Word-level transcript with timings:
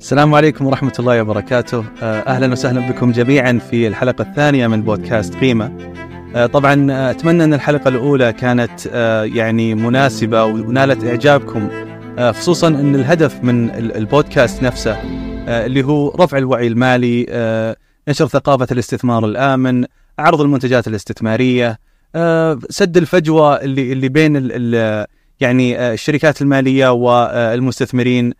السلام 0.00 0.34
عليكم 0.34 0.66
ورحمة 0.66 0.92
الله 0.98 1.22
وبركاته. 1.22 1.84
أهلا 2.02 2.52
وسهلا 2.52 2.80
بكم 2.90 3.12
جميعا 3.12 3.60
في 3.70 3.88
الحلقة 3.88 4.22
الثانية 4.22 4.66
من 4.66 4.82
بودكاست 4.82 5.34
قيمة. 5.34 5.92
طبعا 6.52 6.86
أتمنى 7.10 7.44
أن 7.44 7.54
الحلقة 7.54 7.88
الأولى 7.88 8.32
كانت 8.32 8.86
يعني 9.34 9.74
مناسبة 9.74 10.44
ونالت 10.44 11.04
إعجابكم. 11.04 11.68
خصوصا 12.18 12.68
أن 12.68 12.94
الهدف 12.94 13.44
من 13.44 13.70
البودكاست 13.70 14.62
نفسه 14.62 14.96
اللي 15.48 15.82
هو 15.84 16.08
رفع 16.08 16.38
الوعي 16.38 16.66
المالي 16.66 17.26
نشر 18.08 18.26
ثقافة 18.26 18.66
الاستثمار 18.72 19.24
الآمن 19.24 19.84
عرض 20.18 20.40
المنتجات 20.40 20.88
الاستثمارية 20.88 21.78
سد 22.70 22.96
الفجوة 22.96 23.54
اللي 23.54 23.92
اللي 23.92 24.08
بين 24.08 24.36
يعني 25.40 25.92
الشركات 25.92 26.42
المالية 26.42 26.92
والمستثمرين 26.92 28.32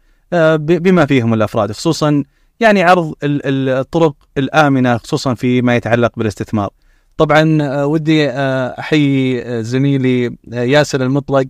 بما 0.59 1.07
فيهم 1.07 1.35
الأفراد 1.35 1.73
خصوصا 1.73 2.25
يعني 2.61 2.83
عرض 2.83 3.15
الطرق 3.23 4.15
الآمنة 4.39 4.97
خصوصا 4.97 5.35
فيما 5.35 5.77
يتعلق 5.77 6.13
بالاستثمار. 6.17 6.71
طبعا 7.17 7.63
ودي 7.85 8.31
أحيي 8.31 9.43
زميلي 9.63 10.37
ياسر 10.53 11.03
المطلق 11.03 11.47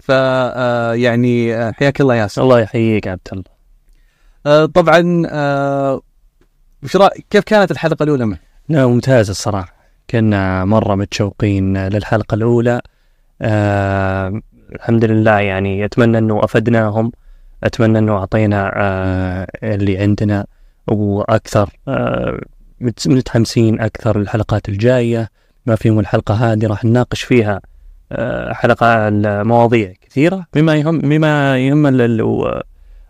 ف 0.00 0.08
يعني 0.08 1.54
حياك 1.72 2.00
الله 2.00 2.14
ياسر. 2.14 2.42
الله 2.42 2.60
يحييك 2.60 3.08
عبد 3.08 3.28
الله. 3.32 4.66
طبعا 4.66 5.00
كيف 7.30 7.44
كانت 7.44 7.70
الحلقة 7.70 8.02
الأولى 8.02 8.26
معك؟ 8.26 8.40
لا 8.68 8.86
ممتازه 8.86 9.30
الصراحة 9.30 9.76
كنا 10.10 10.64
مرة 10.64 10.94
متشوقين 10.94 11.86
للحلقة 11.86 12.34
الأولى 12.34 12.80
آه 13.42 14.40
الحمد 14.72 15.04
لله 15.04 15.38
يعني 15.38 15.84
أتمنى 15.84 16.18
أنه 16.18 16.44
أفدناهم 16.44 17.12
أتمنى 17.64 17.98
أنه 17.98 18.16
أعطينا 18.16 18.72
آه 18.76 19.46
اللي 19.62 19.98
عندنا 19.98 20.46
وأكثر 20.86 21.70
آه 21.88 22.40
متحمسين 23.06 23.80
أكثر 23.80 24.18
للحلقات 24.18 24.68
الجاية. 24.68 25.30
ما 25.66 25.76
فيهم 25.76 25.98
الحلقة 25.98 26.34
هذه 26.34 26.66
راح 26.66 26.84
نناقش 26.84 27.22
فيها 27.22 27.60
آه 28.12 28.52
حلقة 28.52 29.10
مواضيع 29.42 29.92
كثيرة 30.00 30.46
بما 30.54 30.76
يهم 30.76 30.98
بما 30.98 31.58
يهم 31.58 31.86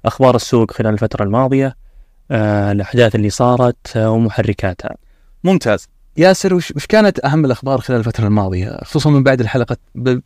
أخبار 0.04 0.36
السوق 0.36 0.70
خلال 0.70 0.92
الفترة 0.92 1.24
الماضية 1.24 1.76
الأحداث 2.30 3.14
اللي 3.14 3.30
صارت 3.30 3.96
ومحركاتها. 3.96 4.96
ممتاز. 5.44 5.88
ياسر 6.16 6.54
وش, 6.54 6.72
وش 6.76 6.86
كانت 6.86 7.24
أهم 7.24 7.44
الأخبار 7.44 7.80
خلال 7.80 7.98
الفترة 7.98 8.26
الماضية؟ 8.26 8.78
خصوصا 8.84 9.10
من 9.10 9.22
بعد 9.22 9.40
الحلقة 9.40 9.76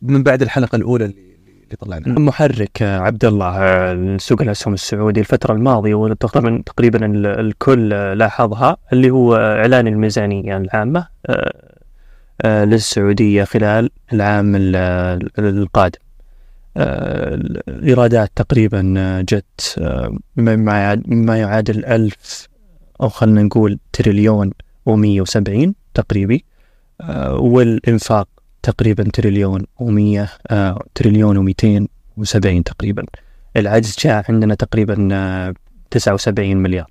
من 0.02 0.22
بعد 0.22 0.42
الحلقة 0.42 0.76
الأولى 0.76 1.04
اللي 1.04 1.29
اللي 1.70 1.76
طلعنا 1.76 2.18
محرك 2.18 2.82
عبد 2.82 3.24
الله 3.24 4.16
سوق 4.18 4.42
الأسهم 4.42 4.74
السعودي 4.74 5.20
الفترة 5.20 5.52
الماضية 5.54 5.94
وتقريبا 5.94 6.62
تقريبا 6.66 7.06
الكل 7.40 7.88
لاحظها 8.18 8.76
اللي 8.92 9.10
هو 9.10 9.36
إعلان 9.36 9.86
الميزانية 9.86 10.56
العامة 10.56 11.06
للسعودية 12.44 13.44
خلال 13.44 13.90
العام 14.12 14.52
القادم. 15.38 15.98
الإيرادات 16.76 18.30
تقريبا 18.36 18.82
جت 19.28 19.76
مما 20.36 21.38
يعادل 21.38 21.84
ألف 21.84 22.48
أو 23.00 23.08
خلينا 23.08 23.42
نقول 23.42 23.78
تريليون 23.92 24.50
و170 24.90 25.72
تقريبي 25.94 26.44
والإنفاق 27.30 28.28
تقريبا 28.62 29.04
تريليون 29.12 29.60
و100 29.80 30.28
آه 30.50 30.84
تريليون 30.94 31.52
و270 31.52 32.62
تقريبا. 32.64 33.04
العجز 33.56 33.96
جاء 34.04 34.24
عندنا 34.28 34.54
تقريبا 34.54 35.08
آه 35.12 35.54
79 35.90 36.56
مليار. 36.56 36.86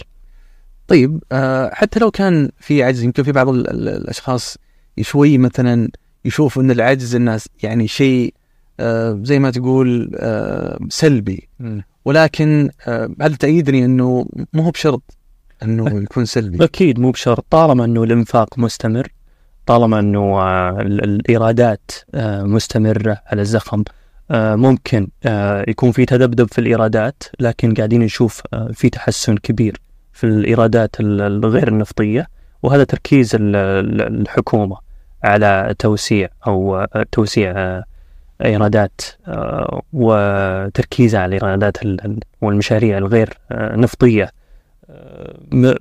طيب 0.88 1.23
آه 1.31 1.70
حتى 1.73 2.00
لو 2.00 2.11
كان 2.11 2.50
في 2.59 2.84
عجز 2.84 3.03
يمكن 3.03 3.23
في 3.23 3.31
بعض 3.31 3.50
الأشخاص 3.50 4.58
شوي 5.02 5.38
مثلا 5.38 5.89
يشوف 6.26 6.59
إن 6.59 6.72
العجز 6.72 7.16
الناس 7.16 7.49
يعني 7.64 7.88
شيء 7.88 8.33
آه 8.80 9.20
زي 9.23 9.39
ما 9.39 9.52
تقول 9.52 10.11
آه 10.15 10.80
سلبي. 10.89 11.49
ولكن 12.05 12.70
آه 12.88 13.10
هذا 13.21 13.36
تأيدني 13.36 13.86
إنه 13.86 14.26
مو 14.54 14.64
هو 14.64 14.71
بشرط 14.71 15.02
إنه 15.64 16.02
يكون 16.04 16.26
سلبي؟ 16.26 16.64
أكيد 16.64 16.99
مو 16.99 17.11
بشرط 17.11 17.45
طالما 17.49 17.86
إنه 17.86 18.04
الإنفاق 18.04 18.60
مستمر. 18.60 19.08
طالما 19.70 20.00
أنه 20.00 20.40
الإيرادات 20.82 21.92
مستمرة 22.44 23.18
على 23.28 23.42
الزخم 23.42 23.84
ممكن 24.32 25.08
يكون 25.68 25.92
في 25.92 26.06
تذبذب 26.06 26.48
في 26.52 26.60
الإيرادات 26.62 27.24
لكن 27.40 27.74
قاعدين 27.74 28.02
نشوف 28.02 28.42
في 28.74 28.90
تحسن 28.90 29.38
كبير 29.38 29.82
في 30.14 30.24
الإيرادات 30.24 30.96
الغير 31.00 31.68
النفطية 31.68 32.28
وهذا 32.64 32.84
تركيز 32.84 33.32
الحكومة 33.40 34.78
على 35.24 35.76
توسيع 35.80 36.30
أو 36.48 36.86
توسيع 37.12 37.82
إيرادات 38.46 39.02
وتركيزها 39.94 41.22
على 41.22 41.38
الايرادات 41.38 41.78
والمشاريع 42.42 42.98
الغير 42.98 43.34
نفطية. 43.52 44.32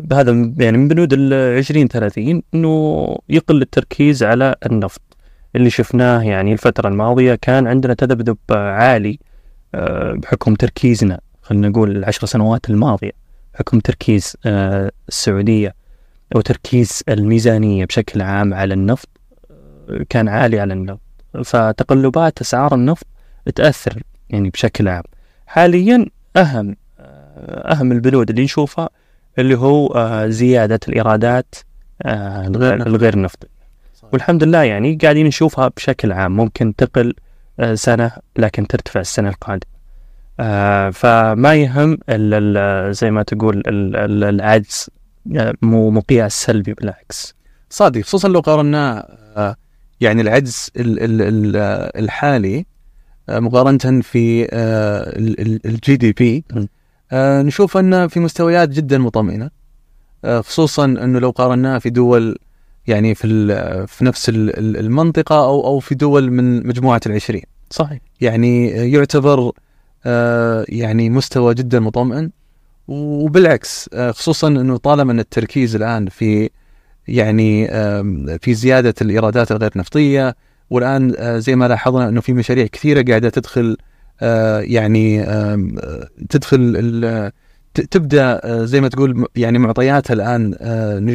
بهذا 0.00 0.52
يعني 0.58 0.78
من 0.78 0.88
بنود 0.88 1.12
ال 1.12 1.58
20 1.58 1.88
30 1.88 2.42
إنه 2.54 3.18
يقل 3.28 3.62
التركيز 3.62 4.22
على 4.22 4.54
النفط. 4.66 5.00
اللي 5.56 5.70
شفناه 5.70 6.22
يعني 6.22 6.52
الفترة 6.52 6.88
الماضية 6.88 7.34
كان 7.34 7.66
عندنا 7.66 7.94
تذبذب 7.94 8.36
عالي 8.50 9.18
بحكم 10.14 10.54
تركيزنا 10.54 11.20
خلينا 11.42 11.68
نقول 11.68 11.96
العشر 11.96 12.26
سنوات 12.26 12.70
الماضية 12.70 13.12
بحكم 13.54 13.80
تركيز 13.80 14.36
السعودية 15.08 15.74
وتركيز 16.34 17.02
الميزانية 17.08 17.84
بشكل 17.84 18.22
عام 18.22 18.54
على 18.54 18.74
النفط 18.74 19.08
كان 20.08 20.28
عالي 20.28 20.60
على 20.60 20.74
النفط. 20.74 21.00
فتقلبات 21.44 22.40
أسعار 22.40 22.74
النفط 22.74 23.06
تأثر 23.54 24.02
يعني 24.30 24.50
بشكل 24.50 24.88
عام. 24.88 25.02
حاليا 25.46 26.06
أهم 26.36 26.76
أهم 27.46 27.92
البنود 27.92 28.30
اللي 28.30 28.44
نشوفها 28.44 28.88
اللي 29.38 29.58
هو 29.58 30.24
زيادة 30.28 30.80
الإيرادات 30.88 31.54
الغير 32.06 33.14
النفطية 33.14 33.48
والحمد 34.12 34.44
لله 34.44 34.62
يعني 34.62 34.98
قاعدين 35.02 35.26
نشوفها 35.26 35.68
بشكل 35.68 36.12
عام. 36.12 36.36
ممكن 36.36 36.76
تقل 36.76 37.14
سنة 37.74 38.12
لكن 38.38 38.66
ترتفع 38.66 39.00
السنة 39.00 39.28
القادمة. 39.28 39.78
فما 40.90 41.54
يهم 41.54 41.98
زي 42.92 43.10
ما 43.10 43.22
تقول 43.22 43.62
العجز 43.66 44.90
مو 45.62 45.90
مقياس 45.90 46.42
سلبي 46.42 46.74
بالعكس. 46.74 47.34
صادق. 47.70 48.00
خصوصا 48.00 48.28
لو 48.28 48.40
قارناه 48.40 49.56
يعني 50.00 50.22
العجز 50.22 50.70
الحالي 50.76 52.66
مقارنة 53.28 54.02
في 54.02 54.48
الجي 55.64 55.96
دي 55.96 56.12
بي. 56.12 56.44
آه 57.12 57.42
نشوف 57.42 57.76
أن 57.76 58.08
في 58.08 58.20
مستويات 58.20 58.68
جدا 58.68 58.98
مطمئنة 58.98 59.50
آه 60.24 60.40
خصوصا 60.40 60.84
أنه 60.84 61.18
لو 61.18 61.30
قارناه 61.30 61.78
في 61.78 61.90
دول 61.90 62.38
يعني 62.86 63.14
في 63.14 63.26
في 63.86 64.04
نفس 64.04 64.30
المنطقة 64.58 65.44
أو 65.44 65.66
أو 65.66 65.78
في 65.80 65.94
دول 65.94 66.30
من 66.30 66.66
مجموعة 66.66 67.00
العشرين. 67.06 67.42
صحيح. 67.70 67.98
يعني 68.20 68.68
يعتبر 68.68 69.52
آه 70.06 70.64
يعني 70.68 71.10
مستوى 71.10 71.54
جدا 71.54 71.80
مطمئن 71.80 72.30
وبالعكس 72.88 73.90
خصوصا 74.10 74.48
أنه 74.48 74.76
طالما 74.76 75.12
أن 75.12 75.20
التركيز 75.20 75.76
الآن 75.76 76.08
في 76.08 76.50
يعني 77.08 77.66
في 78.38 78.54
زيادة 78.54 78.94
الإيرادات 79.02 79.52
الغير 79.52 79.70
نفطية 79.76 80.36
والآن 80.70 81.14
زي 81.40 81.56
ما 81.56 81.68
لاحظنا 81.68 82.08
أنه 82.08 82.20
في 82.20 82.32
مشاريع 82.32 82.66
كثيرة 82.66 83.02
قاعدة 83.02 83.28
تدخل 83.28 83.76
آه 83.80 83.87
يعني 84.60 85.22
آه 85.22 85.68
تدخل 86.28 87.32
تبدأ 87.90 88.40
آه 88.44 88.64
زي 88.64 88.80
ما 88.80 88.88
تقول 88.88 89.26
يعني 89.36 89.58
معطياتها 89.58 90.14
الآن 90.14 90.54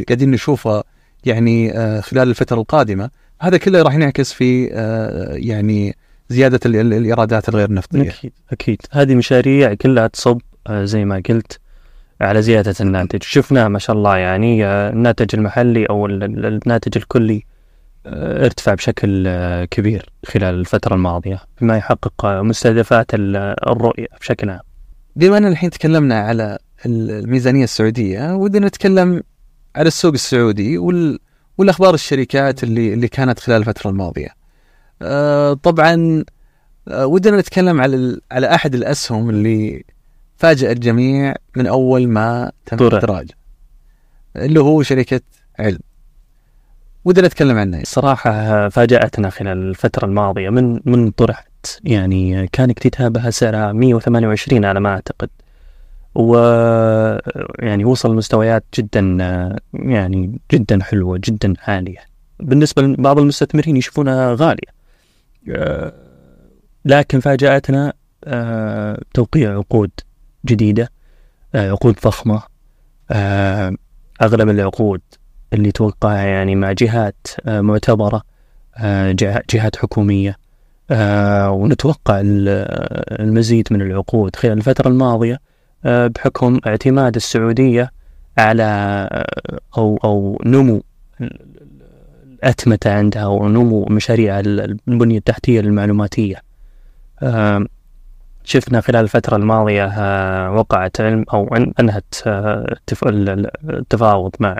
قاعدين 0.08 0.32
نشوفها 0.32 0.84
يعني 1.26 1.74
خلال 2.02 2.30
الفترة 2.30 2.60
القادمة. 2.60 3.10
هذا 3.42 3.58
كله 3.58 3.82
راح 3.82 3.94
ينعكس 3.94 4.34
في 4.34 4.66
يعني 5.32 5.96
زيادة 6.30 6.60
الإيرادات 6.66 7.50
الغير 7.50 7.72
نفطية. 7.72 8.10
أكيد 8.10 8.32
أكيد. 8.52 8.82
هذه 8.92 9.16
مشاريع 9.16 9.74
كلها 9.74 10.08
تصب 10.08 10.42
زي 10.72 11.06
ما 11.06 11.22
قلت 11.30 11.60
على 12.22 12.42
زيادة 12.42 12.76
الناتج. 12.82 13.24
شفنا 13.24 13.68
ما 13.68 13.80
شاء 13.80 13.96
الله 13.96 14.18
يعني 14.18 14.66
الناتج 14.66 15.30
المحلي 15.34 15.86
أو 15.86 16.06
الناتج 16.06 16.98
الكلي. 16.98 17.46
ارتفع 18.06 18.74
بشكل 18.74 19.30
كبير 19.66 20.10
خلال 20.26 20.56
الفترة 20.56 20.96
الماضية 20.96 21.42
بما 21.62 21.78
يحقق 21.78 22.26
مستهدفات 22.26 23.08
الرؤية 23.14 24.08
بشكل 24.20 24.50
عام. 24.50 24.60
بما 25.16 25.38
أننا 25.38 25.50
الحين 25.50 25.70
تكلمنا 25.70 26.20
على 26.20 26.58
الميزانية 26.86 27.64
السعودية 27.64 28.36
ودنا 28.36 28.68
نتكلم 28.68 29.24
على 29.76 29.88
السوق 29.88 30.14
السعودي 30.14 30.78
وال... 30.78 31.20
والأخبار 31.58 31.94
الشركات 31.94 32.64
اللي 32.64 32.94
اللي 32.94 33.08
كانت 33.08 33.40
خلال 33.40 33.58
الفترة 33.58 33.90
الماضية. 33.90 34.30
آه 35.02 35.54
طبعا 35.54 36.24
آه 36.88 37.06
ودنا 37.06 37.38
نتكلم 37.40 37.82
على 37.82 37.96
ال... 37.96 38.22
على 38.32 38.56
أحد 38.56 38.76
الأسهم 38.76 39.30
اللي 39.30 39.84
فاجأ 40.38 40.72
الجميع 40.72 41.36
من 41.56 41.68
أول 41.68 42.08
ما 42.08 42.52
تم 42.66 42.78
طرح. 42.78 43.04
إدراجه 43.04 43.34
اللي 44.36 44.60
هو 44.60 44.84
شركة 44.84 45.22
علم. 45.60 45.80
ودنا 47.06 47.28
نتكلم 47.28 47.58
عنه. 47.58 47.82
صراحة 47.84 48.70
فاجأتنا 48.70 49.30
خلال 49.30 49.58
الفترة 49.58 50.06
الماضية. 50.06 50.50
من 50.50 50.80
من 50.86 51.12
طرحت 51.12 51.80
يعني 51.84 52.48
كان 52.48 52.70
اكتتابها 52.70 53.30
سعرها 53.30 53.72
128 53.72 54.66
على 54.66 54.80
ما 54.80 54.90
أعتقد. 54.90 55.30
و 56.16 56.36
يعني 57.60 57.86
وصل 57.86 58.12
لمستويات 58.12 58.64
جدا 58.78 59.18
يعني 59.74 60.40
جدا 60.52 60.84
حلوة 60.84 61.20
جدا 61.24 61.54
عالية. 61.68 62.00
بالنسبة 62.40 62.82
لبعض 62.82 63.20
المستثمرين 63.20 63.78
يشوفونها 63.78 64.36
غالية. 64.40 64.74
لكن 66.86 67.20
فاجأتنا 67.20 67.94
توقيع 69.14 69.58
عقود 69.58 69.92
جديدة 70.46 70.90
عقود 71.56 71.96
ضخمة 72.04 72.44
أغلب 74.22 74.50
العقود 74.50 75.02
اللي 75.54 75.72
توقعها 75.72 76.24
يعني 76.26 76.56
مع 76.56 76.72
جهات 76.72 77.28
آه، 77.46 77.62
معتبرة 77.62 78.22
آه، 78.78 79.12
جه- 79.12 79.44
جهات 79.50 79.76
حكومية. 79.76 80.38
آه، 80.92 81.50
ونتوقع 81.52 82.20
ال- 82.22 82.50
المزيد 83.22 83.68
من 83.72 83.82
العقود. 83.82 84.36
خلال 84.36 84.58
الفترة 84.58 84.88
الماضية 84.88 85.40
بحكم 85.86 86.60
اعتماد 86.68 87.16
السعودية 87.16 87.92
على 88.38 88.64
أو 89.78 90.00
أو 90.04 90.42
نمو 90.46 90.84
ال- 91.22 91.40
ال- 91.62 91.84
الأتمتة 92.34 92.94
عندها 92.94 93.26
ونمو 93.26 93.86
مشاريع 93.86 94.40
ال- 94.40 94.78
البنية 94.88 95.18
التحتية 95.18 95.60
المعلوماتية 95.60 96.42
شفنا 98.44 98.82
خلال 98.82 99.04
الفترة 99.04 99.36
الماضية 99.36 99.86
وقعت 100.52 101.02
علم 101.02 101.26
أو 101.34 101.48
أن- 101.48 101.72
أنهت 101.80 102.14
التف- 102.28 103.08
ال- 103.08 103.30
ال- 103.30 103.52
التفاوض 103.70 104.32
مع 104.40 104.58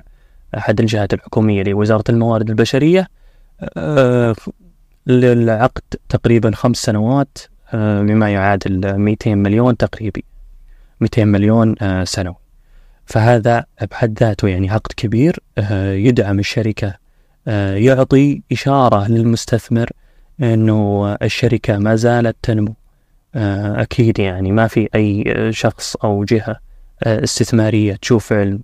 أحد 0.58 0.80
الجهات 0.80 1.14
الحكومية 1.14 1.64
لوزارة 1.64 2.04
الموارد 2.10 2.50
البشرية 2.50 3.08
آه، 3.78 4.36
للعقد 5.08 5.82
تقريبا 6.10 6.52
خمس 6.56 6.78
سنوات 6.78 7.38
آه، 7.74 8.02
بما 8.02 8.30
يعادل 8.30 8.98
200 8.98 9.36
مليون 9.36 9.78
تقريبي 9.78 10.24
200 11.00 11.26
مليون 11.26 11.76
آه، 11.82 12.04
سنوي 12.04 12.36
فهذا 13.06 13.66
بحد 13.92 14.20
ذاته 14.20 14.48
يعني 14.48 14.70
عقد 14.70 14.92
كبير 14.98 15.40
يدعم 15.94 16.40
الشركة 16.40 16.94
يعطي 17.76 18.42
إشارة 18.52 19.08
للمستثمر 19.08 19.90
أنه 20.42 21.14
الشركة 21.22 21.78
ما 21.78 21.96
زالت 21.96 22.36
تنمو. 22.42 22.76
أكيد 23.36 24.20
يعني 24.20 24.52
ما 24.52 24.68
في 24.68 24.90
أي 24.96 25.24
شخص 25.54 25.96
أو 25.96 26.24
جهة 26.24 26.60
استثمارية 27.04 27.96
تشوف 27.96 28.34
علم 28.34 28.60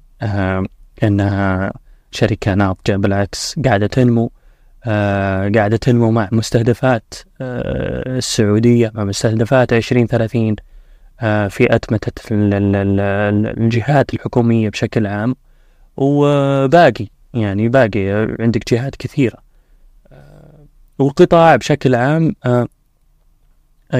آه، 1.03 1.07
أنها 1.07 1.73
شركة 2.11 2.53
ناضجة 2.53 2.95
بالعكس 2.95 3.59
قاعدة 3.65 3.87
تنمو 3.87 4.31
آه، 4.85 5.51
قاعدة 5.55 5.77
تنمو 5.77 6.11
مع 6.11 6.29
مستهدفات 6.31 7.13
آه، 7.41 8.17
السعودية 8.17 8.91
مع 8.95 9.03
مستهدفات 9.03 9.73
2030 9.73 10.55
آه، 11.21 11.47
في 11.47 11.75
أتمتة 11.75 12.33
ال- 12.33 12.53
ال- 12.53 12.75
ال- 12.75 13.59
الجهات 13.63 14.13
الحكومية 14.13 14.69
بشكل 14.69 15.07
عام. 15.07 15.35
وباقي 15.97 17.07
يعني 17.33 17.69
باقي 17.69 18.09
عندك 18.39 18.73
جهات 18.73 18.95
كثيرة. 18.95 19.37
آه، 20.11 20.65
والقطاع 20.99 21.55
بشكل 21.55 21.95
عام 21.95 22.35
آه، 22.45 22.67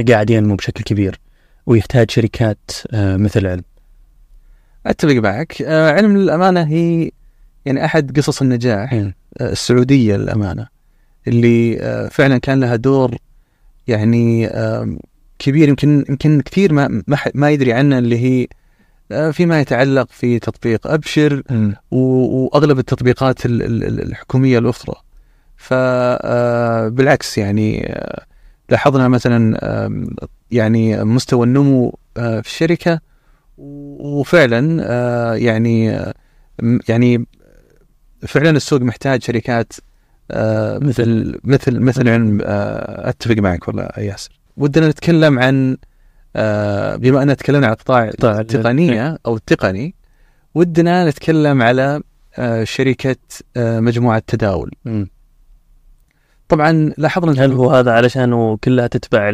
قاعد 0.10 0.30
ينمو 0.30 0.56
بشكل 0.56 0.84
كبير 0.84 1.20
ويحتاج 1.66 2.12
شركات 2.12 2.72
آه، 2.94 3.18
مثل 3.18 3.48
علم. 3.48 3.64
أتفق 4.86 5.14
معك. 5.14 5.62
آه، 5.62 5.92
علم 5.92 6.16
الأمانة 6.16 6.62
هي 6.64 7.12
يعني 7.66 7.86
أحد 7.86 8.18
قصص 8.20 8.42
النجاح. 8.42 8.94
آه، 8.94 9.14
السعودية 9.42 10.16
للأمانة 10.16 10.68
اللي 11.28 11.78
آه، 11.82 12.08
فعلا 12.08 12.38
كان 12.38 12.60
لها 12.60 12.76
دور 12.76 13.16
يعني 13.88 14.48
آم، 14.48 15.00
كبير 15.40 15.70
يمكن 15.70 16.06
يمكن 16.10 16.42
كثير 16.42 16.74
ما 16.74 17.04
ما, 17.34 17.50
يدري 17.52 17.74
عنه 17.74 17.98
اللي 17.98 18.18
هي 18.20 18.48
آه، 19.12 19.32
فيما 19.32 19.62
يتعلق 19.62 20.08
في 20.12 20.40
تطبيق 20.40 20.88
أبشر 20.88 21.44
وأغلب 21.92 22.80
التطبيقات 22.80 23.46
ال- 23.46 23.62
ال- 23.62 23.84
ال- 23.84 24.02
الحكومية 24.02 24.60
الأخرى. 24.60 24.96
فبالعكس 25.58 27.38
يعني 27.38 27.94
آه، 27.94 28.24
لاحظنا 28.70 29.08
مثلا 29.08 29.60
يعني 30.52 31.04
مستوى 31.04 31.46
النمو 31.46 31.98
آه، 32.18 32.42
في 32.42 32.48
الشركة 32.48 33.00
وفعلا 33.60 34.80
آه، 34.84 35.34
يعني 35.34 35.92
آه، 35.92 36.14
يعني 36.90 37.26
فعلا 38.28 38.50
السوق 38.50 38.82
محتاج 38.82 39.24
شركات 39.24 39.74
آه، 40.32 40.78
مثل 40.78 41.40
مثل 41.44 41.80
مثل 41.80 42.10
علم 42.10 42.40
أتفق 42.46 43.36
معك 43.36 43.68
والله 43.68 43.84
يا 43.98 44.02
ياسر. 44.04 44.40
ودنا 44.58 44.88
نتكلم 44.90 45.40
عن 45.40 45.78
بما 47.00 47.24
أن 47.24 47.38
تكلمنا 47.38 47.68
عن 47.68 47.74
القطاع 47.74 48.10
قطاع 48.10 48.32
ال- 48.34 48.40
التقنيه 48.40 49.18
أو 49.26 49.36
التقني 49.36 49.96
ودنا 50.56 51.10
نتكلم 51.10 51.62
على 51.62 52.02
شركة 52.64 53.16
مجموعة 53.58 54.24
تداول. 54.28 54.72
طبعا 56.50 56.94
لاحظنا 56.98 57.46
هل 57.46 57.52
هو 57.52 57.70
هذا 57.72 57.92
علشان 57.92 58.58
كلها 58.58 58.88
تتبع 58.88 59.30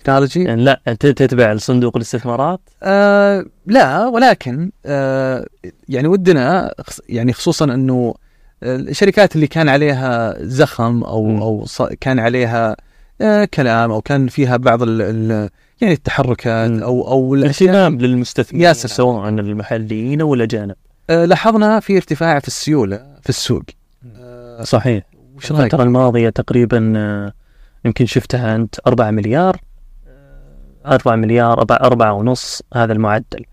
التكنولوجي 0.00 0.44
يعني 0.44 0.64
لا 0.64 0.80
ت- 0.86 1.06
تتبع 1.06 1.56
صندوق 1.56 1.96
الاستثمارات 1.96 2.60
آه 2.82 3.44
لا 3.66 4.06
ولكن 4.06 4.70
آه 4.86 5.46
يعني 5.88 6.08
ودنا 6.08 6.74
يعني 7.08 7.32
خصوصا 7.32 7.64
إنه 7.64 8.14
الشركات 8.62 9.36
اللي 9.36 9.46
كان 9.46 9.68
عليها 9.68 10.36
زخم 10.40 11.02
أو 11.04 11.24
مم. 11.26 11.42
أو 11.42 11.66
كان 12.00 12.18
عليها 12.18 12.76
آه 13.20 13.44
كلام 13.54 13.90
أو 13.90 14.00
كان 14.00 14.28
فيها 14.28 14.56
بعض 14.56 14.82
ال 14.82 15.02
ال 15.02 15.48
يعني 15.80 15.94
التحركات. 15.94 16.70
أو 16.82 17.08
أو 17.08 17.36
الأشياء- 17.36 17.44
اهتمام 17.48 17.98
للمستثمرين 17.98 18.74
سلام. 18.74 18.96
سواء 18.96 19.28
المحليين 19.28 20.20
أو 20.20 20.34
الأجانب 20.34 20.74
آه 21.10 21.24
لاحظنا 21.24 21.80
في 21.80 21.96
ارتفاع 21.96 22.38
في 22.38 22.48
السيولة 22.48 22.96
في 23.22 23.28
السوق 23.28 23.62
آه 24.20 24.62
صحيح 24.62 25.02
وش 25.36 25.52
رأيك؟ 25.52 25.64
الفترة 25.64 25.82
الماضية 25.84 26.28
تقريبا 26.30 26.92
آه، 26.96 27.32
يمكن 27.84 28.06
شفتها 28.06 28.56
أنت 28.56 28.74
4 28.86 29.10
مليار 29.10 29.60
4 30.86 31.16
مليار 31.16 31.58
أربعة, 31.58 31.76
أربعة 31.76 32.12
ونص 32.12 32.62
هذا 32.74 32.92
المعدل. 32.92 33.44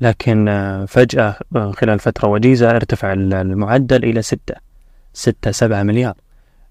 لكن 0.00 0.48
آه، 0.48 0.84
فجأة 0.84 1.36
آه، 1.56 1.72
خلال 1.72 1.98
فترة 1.98 2.28
وجيزة 2.28 2.70
ارتفع 2.70 3.12
ال- 3.12 3.34
المعدل 3.34 4.04
إلى 4.04 4.22
6 4.22 4.54
6 5.12 5.50
7 5.50 5.82
مليار. 5.82 6.14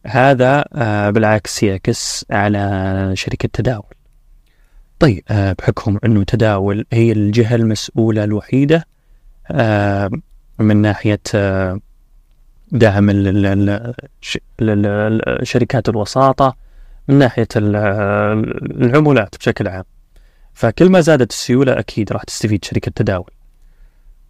هذا 0.08 0.66
آه، 0.76 1.10
بالعكس 1.10 1.64
يعكس 1.64 2.26
على 2.32 3.12
شركة 3.16 3.50
تداول. 3.54 3.84
طيب 5.00 5.24
بحكم 5.60 6.00
أنه 6.06 6.24
تداول 6.24 6.86
هي 6.94 7.12
الجهة 7.12 7.56
المسؤولة 7.56 8.24
الوحيدة 8.24 8.86
من 10.60 10.78
ناحية 10.78 11.20
دعم 12.72 13.10
ال- 13.10 13.28
ال- 13.28 13.70
ال- 13.70 13.94
ش- 14.22 14.38
ال- 14.62 14.86
ال- 14.86 15.48
شركات 15.48 15.90
الوساطة 15.90 16.56
من 17.08 17.16
ناحية 17.20 17.48
ال- 17.56 17.76
العمولات 18.84 19.36
بشكل 19.38 19.68
عام. 19.68 19.84
فكل 20.54 20.90
ما 20.90 21.02
زادت 21.02 21.32
السيولة 21.32 21.80
أكيد 21.80 22.12
راح 22.12 22.24
تستفيد 22.24 22.66
شركة 22.66 22.92
تداول 22.96 23.32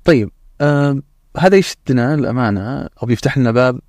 طيب 0.05 0.31
آه 0.61 0.99
هذا 1.37 1.55
يشدنا 1.57 2.13
الامانه 2.13 2.81
أو 2.81 3.07
بيفتح 3.07 3.37
لنا 3.37 3.51
باب 3.51 3.79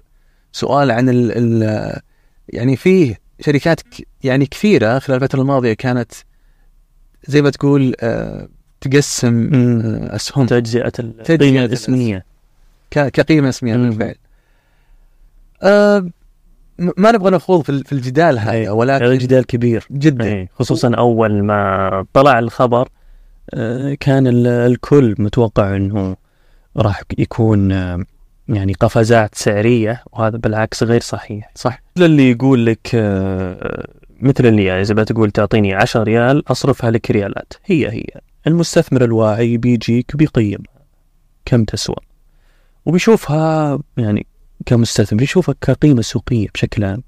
سؤال 0.52 0.90
عن 0.90 1.08
ال 1.08 1.32
ال 1.64 2.00
يعني 2.48 2.76
فيه 2.76 3.18
شركات 3.40 3.80
يعني 4.24 4.46
كثيرة 4.46 4.98
خلال 4.98 5.22
الفترة 5.22 5.40
الماضية 5.40 5.72
كانت 5.72 6.12
زي 7.26 7.42
ما 7.42 7.50
تقول 7.50 7.94
آه 8.00 8.48
تقسم. 8.80 9.50
آه 9.54 10.16
أسهم. 10.16 10.46
القيمة 11.42 11.64
الاسمية 11.64 12.24
ك- 12.90 13.08
كقيمة 13.08 13.48
اسميه. 13.48 13.76
بالفعل. 13.76 14.14
آه 15.62 16.06
ما 16.78 17.12
نبغى 17.12 17.30
نخوض 17.30 17.62
في 17.62 17.68
ال- 17.68 17.84
في 17.84 17.92
الجدال 17.92 18.38
هذا. 18.38 18.70
ولكن 18.70 19.04
هذا 19.04 19.14
جدال 19.14 19.46
كبير. 19.46 19.86
جدا. 19.90 20.46
خصوصا 20.54 20.94
أول 20.94 21.42
ما 21.42 22.06
طلع 22.12 22.38
الخبر 22.38 22.88
آه، 23.54 23.94
كان 24.00 24.26
ال- 24.26 24.46
الكل 24.46 25.14
متوقع 25.18 25.76
أنه 25.76 26.16
راح 26.76 27.02
يكون 27.18 27.72
آه، 27.72 28.04
يعني 28.48 28.72
قفزات 28.72 29.34
سعرية 29.34 30.02
وهذا 30.12 30.36
بالعكس 30.36 30.82
غير 30.82 31.00
صحيح. 31.00 31.50
صح. 31.54 31.82
مثل 31.96 32.04
اللي 32.06 32.30
يقول 32.30 32.66
لك 32.66 32.90
آه، 32.94 33.88
مثل 34.20 34.46
اللي 34.46 34.64
يعني 34.64 34.82
بتقول 34.82 35.30
تعطيني 35.30 35.74
10 35.74 36.02
ريال 36.02 36.42
أصرفها 36.50 36.90
لك 36.90 37.10
ريالات. 37.10 37.52
هي 37.64 37.88
هي. 37.92 38.04
المستثمر 38.46 39.04
الواعي 39.04 39.56
بيجيك 39.56 40.16
بيقيم 40.16 40.58
كم 41.44 41.64
تسوى. 41.64 41.96
وبيشوفها 42.86 43.78
يعني 43.96 44.26
كمستثمر 44.66 45.22
يشوفها 45.22 45.54
كقيمة 45.60 46.02
سوقية 46.02 46.48
بشكل 46.54 46.84
عام. 46.84 47.02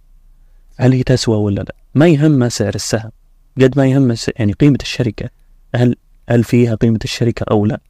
هل 0.79 0.93
هي 0.93 1.03
تسوى 1.03 1.37
ولا 1.37 1.61
لا؟ 1.61 1.75
ما 1.95 2.09
يهمه 2.09 2.49
سعر 2.49 2.75
السهم. 2.75 3.11
قد 3.61 3.79
ما 3.79 3.87
يهمه 3.87 4.19
يعني 4.37 4.53
قيمة 4.53 4.79
الشركة. 4.83 5.31
هل 5.75 5.97
هل 6.29 6.45
فيها 6.45 6.75
قيمة 6.75 6.99
الشركة 7.05 7.45
أو 7.51 7.67
لا؟ 7.67 7.81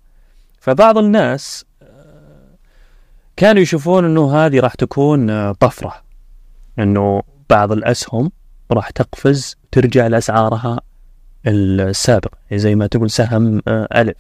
فبعض 0.61 0.99
الناس 0.99 1.65
آه، 1.83 1.87
كانوا 3.37 3.63
يشوفون 3.63 4.05
أنه 4.05 4.37
هذه 4.37 4.61
راح 4.61 4.75
تكون 4.75 5.31
آه، 5.31 5.53
طفرة. 5.53 5.95
أنه 6.79 7.23
بعض 7.51 7.73
الأسهم 7.73 8.33
راح 8.71 8.91
تقفز 8.91 9.57
ترجع 9.73 10.07
لأسعارها 10.07 10.81
السابقة. 11.47 12.39
يعني 12.51 12.63
زي 12.63 12.75
ما 12.75 12.87
تقول 12.87 13.11
سهم 13.11 13.63
آه، 13.69 13.89
ألف. 13.95 14.17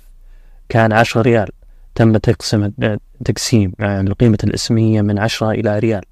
كان 0.68 0.92
10 0.92 1.22
ريال. 1.22 1.48
تم 1.96 2.16
تقسم 2.16 2.70
تقسيم 3.24 3.72
يعني 3.78 4.10
القيمة 4.10 4.38
الإسمية 4.44 5.02
من 5.02 5.18
10 5.18 5.50
إلى 5.50 5.78
ريال 5.78 6.02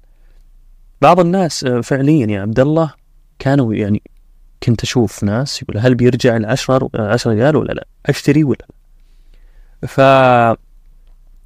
بعض 1.01 1.19
الناس 1.19 1.65
فعليا 1.65 2.27
يا 2.27 2.41
عبد 2.41 2.59
الله 2.59 2.93
كانوا 3.39 3.73
يعني 3.73 4.01
كنت 4.63 4.83
أشوف 4.83 5.23
ناس 5.23 5.61
يقول 5.61 5.77
هل 5.77 5.95
بيرجع 5.95 6.37
ل 6.37 6.45
10 6.45 6.89
10 6.95 7.31
ريال 7.31 7.55
ولا 7.55 7.73
لا؟ 7.73 7.87
أشتري 8.05 8.43
ولا 8.43 8.57
لا؟ 8.69 9.87
ف 9.87 10.01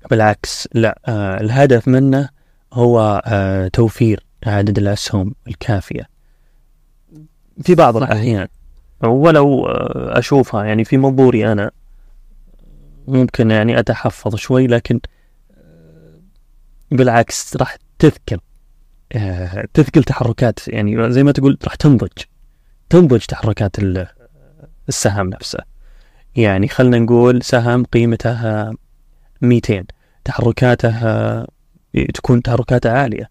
بالعكس 0.10 0.68
لا 0.74 1.00
آه 1.06 1.42
الهدف 1.42 1.88
منه 1.88 2.30
هو 2.74 3.22
آه 3.26 3.68
توفير 3.68 4.26
عدد 4.46 4.78
الأسهم 4.78 5.36
الكافية 5.48 6.10
في 7.64 7.76
بعض 7.76 7.98
الأحيان 7.98 8.48
ولو 9.04 9.66
آه 9.66 10.20
أشوفها 10.20 10.64
يعني 10.64 10.84
في 10.86 10.98
منظوري 10.98 11.52
أنا 11.52 11.72
ممكن 13.10 13.52
يعني 13.52 13.80
أتحفظ 13.80 14.36
شوي 14.36 14.68
لكن 14.68 15.00
آه، 15.58 16.20
بالعكس 16.92 17.58
راح 17.58 17.78
تذكر 18.00 18.40
آه، 19.12 19.68
تثقل 19.74 20.04
تحركات 20.04 20.68
يعني 20.68 21.12
زي 21.12 21.24
ما 21.24 21.32
تقول 21.32 21.58
راح 21.64 21.76
تنضج 21.76 22.24
تنضج 22.90 23.20
تحركات 23.20 23.76
السهم 24.90 25.30
نفسه. 25.30 25.60
يعني 26.36 26.68
خلنا 26.68 27.00
نقول 27.00 27.44
سهم 27.44 27.84
قيمته 27.84 28.72
200 29.42 29.84
تحركاته 30.26 31.46
تكون 32.14 32.42
تحركاته 32.42 32.92
عالية 32.92 33.30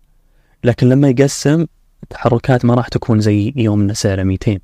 لكن 0.64 0.88
لما 0.88 1.08
يقسم 1.08 1.66
تحركات 2.10 2.64
ما 2.64 2.74
راح 2.74 2.88
تكون 2.88 3.20
زي 3.20 3.52
يوم 3.56 3.92
سعره 3.92 4.22
200 4.22 4.58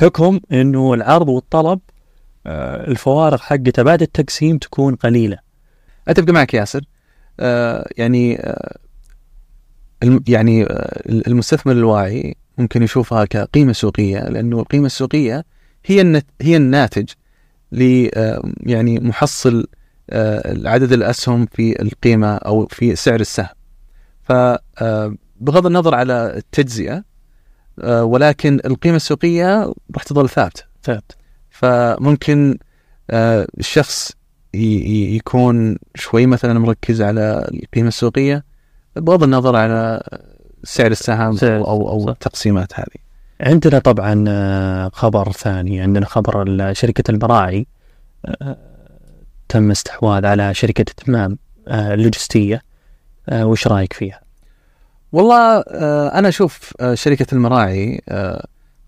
حكم 0.00 0.40
إنه 0.52 0.94
العرض 0.94 1.28
والطلب 1.28 1.80
آه، 1.90 1.95
الفوارق 2.88 3.40
حقته 3.40 3.82
بعد 3.82 4.02
التقسيم 4.02 4.58
تكون 4.58 4.94
قليلة. 4.94 5.38
أتفق 6.08 6.30
معك 6.30 6.54
ياسر. 6.54 6.84
آه 7.40 7.88
يعني 7.96 8.38
آه 8.40 8.78
يعني 10.28 10.64
آه، 10.64 11.02
المستثمر 11.06 11.72
الواعي 11.72 12.36
ممكن 12.58 12.82
يشوفها 12.82 13.24
كقيمة 13.24 13.72
سوقية 13.72 14.18
لأنه 14.18 14.60
القيمة 14.60 14.86
السوقية 14.86 15.44
هي 15.84 16.22
هي 16.40 16.56
الناتج 16.56 17.10
ل 17.72 18.08
آه، 18.14 18.52
يعني 18.60 19.00
محصل 19.00 19.66
آه، 20.10 20.68
عدد 20.68 20.92
الأسهم 20.92 21.46
في 21.46 21.82
القيمة 21.82 22.36
أو 22.36 22.66
في 22.66 22.96
سعر 22.96 23.20
السهم. 23.20 23.48
فبغض 24.22 25.66
النظر 25.66 25.94
على 25.94 26.34
التجزئة 26.36 27.04
ولكن 27.84 28.60
القيمة 28.64 28.96
السوقية 28.96 29.72
راح 29.94 30.02
تظل 30.02 30.28
ثابتة. 30.28 30.62
ثابت 30.82 31.16
فممكن 31.56 32.58
الشخص 33.10 34.12
يكون 34.54 35.78
شوي 35.94 36.26
مثلا 36.26 36.58
مركز 36.58 37.02
على 37.02 37.48
القيمة 37.54 37.88
السوقية 37.88 38.44
بغض 38.96 39.22
النظر 39.22 39.56
على 39.56 40.02
سعر 40.64 40.90
السهم 40.90 41.36
سعر 41.36 41.56
أو 41.56 41.88
أو 41.88 42.08
التقسيمات 42.08 42.72
هذه. 42.74 43.06
عندنا 43.40 43.78
طبعا 43.78 44.24
آه، 44.28 44.90
خبر 44.92 45.32
ثاني 45.32 45.80
عندنا 45.80 46.06
خبر 46.06 46.72
شركة 46.72 47.10
المراعي 47.10 47.66
آه، 48.26 48.56
تم 49.48 49.70
استحواذ 49.70 50.26
على 50.26 50.54
شركة 50.54 50.84
تمام 50.84 51.38
آه، 51.68 51.94
اللوجستيه 51.94 52.62
وش 53.32 53.66
رأيك 53.66 53.92
فيها؟ 53.92 54.20
والله 55.12 55.60
أنا 56.08 56.28
أشوف 56.28 56.72
شركة 56.94 57.26
المراعي 57.32 58.00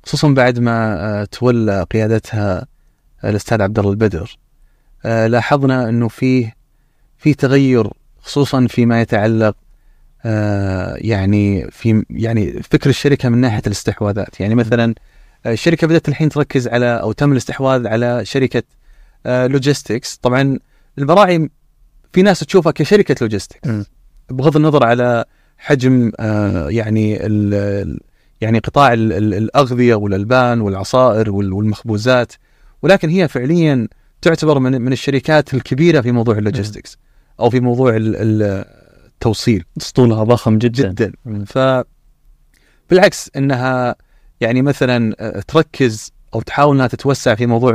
خصوصا 0.08 0.28
بعد 0.28 0.58
ما 0.58 1.26
تولى 1.32 1.86
قيادتها 1.90 2.66
الأستاذ 3.24 3.62
عبد 3.62 3.78
الله 3.78 3.90
البدر. 3.90 4.38
لاحظنا 5.04 5.88
إنه 5.88 6.08
فيه 6.08 6.54
في 7.18 7.34
تغير 7.34 7.90
خصوصا 8.20 8.66
فيما 8.66 9.00
يتعلق 9.00 9.56
آه، 10.24 10.96
يعني 11.00 11.70
في 11.70 12.04
يعني 12.10 12.62
فكر 12.62 12.90
الشركة 12.90 13.28
من 13.28 13.38
ناحية 13.38 13.62
الاستحواذات. 13.66 14.40
يعني 14.40 14.54
مثلا 14.54 14.94
آه، 15.46 15.52
الشركة 15.52 15.86
بدأت 15.86 16.08
الحين 16.08 16.28
تركز 16.28 16.68
على 16.68 17.00
أو 17.00 17.12
تم 17.12 17.32
الاستحواذ 17.32 17.86
على 17.86 18.24
شركة 18.24 18.62
logistics 19.26 20.14
آه، 20.14 20.18
طبعا 20.22 20.58
المراعي 20.98 21.50
في 22.12 22.22
ناس 22.22 22.40
تشوفها 22.40 22.72
كشركة 22.72 23.16
logistics 23.20 23.68
بغض 24.30 24.56
النظر 24.56 24.84
على 24.86 25.24
حجم 25.58 26.12
يعني 26.68 27.18
يعني 28.40 28.58
قطاع 28.58 28.92
الأغذية 28.92 29.94
والألبان 29.94 30.60
والعصائر 30.60 31.30
والمخبوزات 31.30 32.32
ولكن 32.82 33.08
هي 33.08 33.28
فعليا 33.28 33.88
تعتبر 34.22 34.58
من 34.58 34.82
من 34.82 34.92
الشركات 34.92 35.54
الكبيرة 35.54 36.00
في 36.00 36.12
موضوع 36.12 36.38
ال 36.38 36.44
logistics 36.44 36.98
أو 37.40 37.50
في 37.50 37.60
موضوع 37.60 37.92
التوصيل. 37.96 39.64
اسطولها 39.80 40.24
ضخم 40.24 40.58
جدا. 40.58 40.88
جدا. 40.88 41.12
ف 41.46 41.58
بالعكس 42.90 43.30
إنها 43.36 43.96
يعني 44.40 44.62
مثلا 44.62 45.14
آه، 45.20 45.40
تركز 45.48 46.12
أو 46.34 46.40
تحاول 46.40 46.76
إنها 46.76 46.86
تتوسع 46.86 47.34
في 47.34 47.46
موضوع 47.46 47.74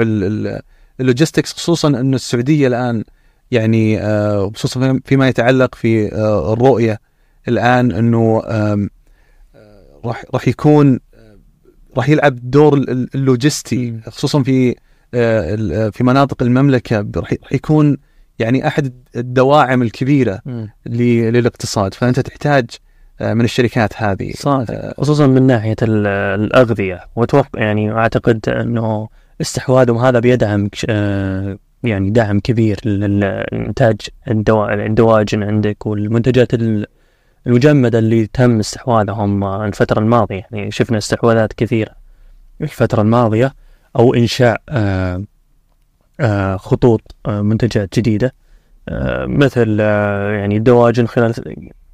ال 0.99 1.05
logistics 1.05 1.53
خصوصا 1.53 1.87
انه 1.87 2.15
السعودية 2.15 2.67
الآن 2.67 3.03
يعني 3.51 4.01
آه، 4.01 4.51
خصوصا 4.55 4.99
فيما 5.05 5.27
يتعلق 5.27 5.75
في 5.75 6.15
آه، 6.15 6.53
الرؤية 6.53 6.99
الآن 7.47 7.91
إنه 7.91 8.41
راح 10.05 10.23
راح 10.33 10.47
يكون 10.47 10.99
راح 11.97 12.09
يلعب 12.09 12.51
دور 12.51 12.77
اللوجستي 13.15 13.99
خصوصا 14.07 14.43
في 14.43 14.75
في 15.91 16.03
مناطق 16.03 16.43
المملكة 16.43 17.07
راح 17.15 17.33
يكون 17.51 17.97
يعني 18.39 18.67
أحد 18.67 18.93
الدواعم 19.15 19.81
الكبيرة 19.81 20.39
للاقتصاد. 20.85 21.93
فأنت 21.93 22.19
تحتاج 22.19 22.69
آه، 23.21 23.33
من 23.33 23.45
الشركات 23.45 23.93
هذه. 23.97 24.31
صادق. 24.35 24.73
آه، 24.73 24.93
خصوصا 24.97 25.27
من 25.27 25.47
ناحية 25.47 25.75
الأغذية. 25.81 26.99
وأتوقع 27.15 27.61
يعني 27.61 27.91
أعتقد 27.91 28.49
أنه 28.49 29.09
استحواذهم 29.41 29.97
هذا 29.97 30.19
بيدعم 30.19 30.69
آه، 30.89 31.57
يعني 31.83 32.09
دعم 32.09 32.39
كبير 32.39 32.79
للإنتاج 32.85 33.95
الدواجن 34.27 35.43
عندك 35.43 35.85
والمنتجات 35.85 36.53
المجمدة 37.47 37.99
اللي 37.99 38.27
تم 38.27 38.59
استحواذهم 38.59 39.43
الفترة 39.43 39.99
الماضية. 39.99 40.47
يعني 40.51 40.71
شفنا 40.71 40.97
استحواذات 40.97 41.53
كثيرة. 41.53 41.91
الفترة 42.61 43.01
الماضية 43.01 43.53
أو 43.95 44.13
إنشاء 44.13 44.61
آه، 46.19 46.57
خطوط 46.57 47.15
آه، 47.25 47.41
منتجات 47.41 47.99
جديدة 47.99 48.33
آه، 48.89 49.25
مثل 49.25 49.79
يعني 49.79 50.57
الدواجن 50.57 51.07
خلال 51.07 51.33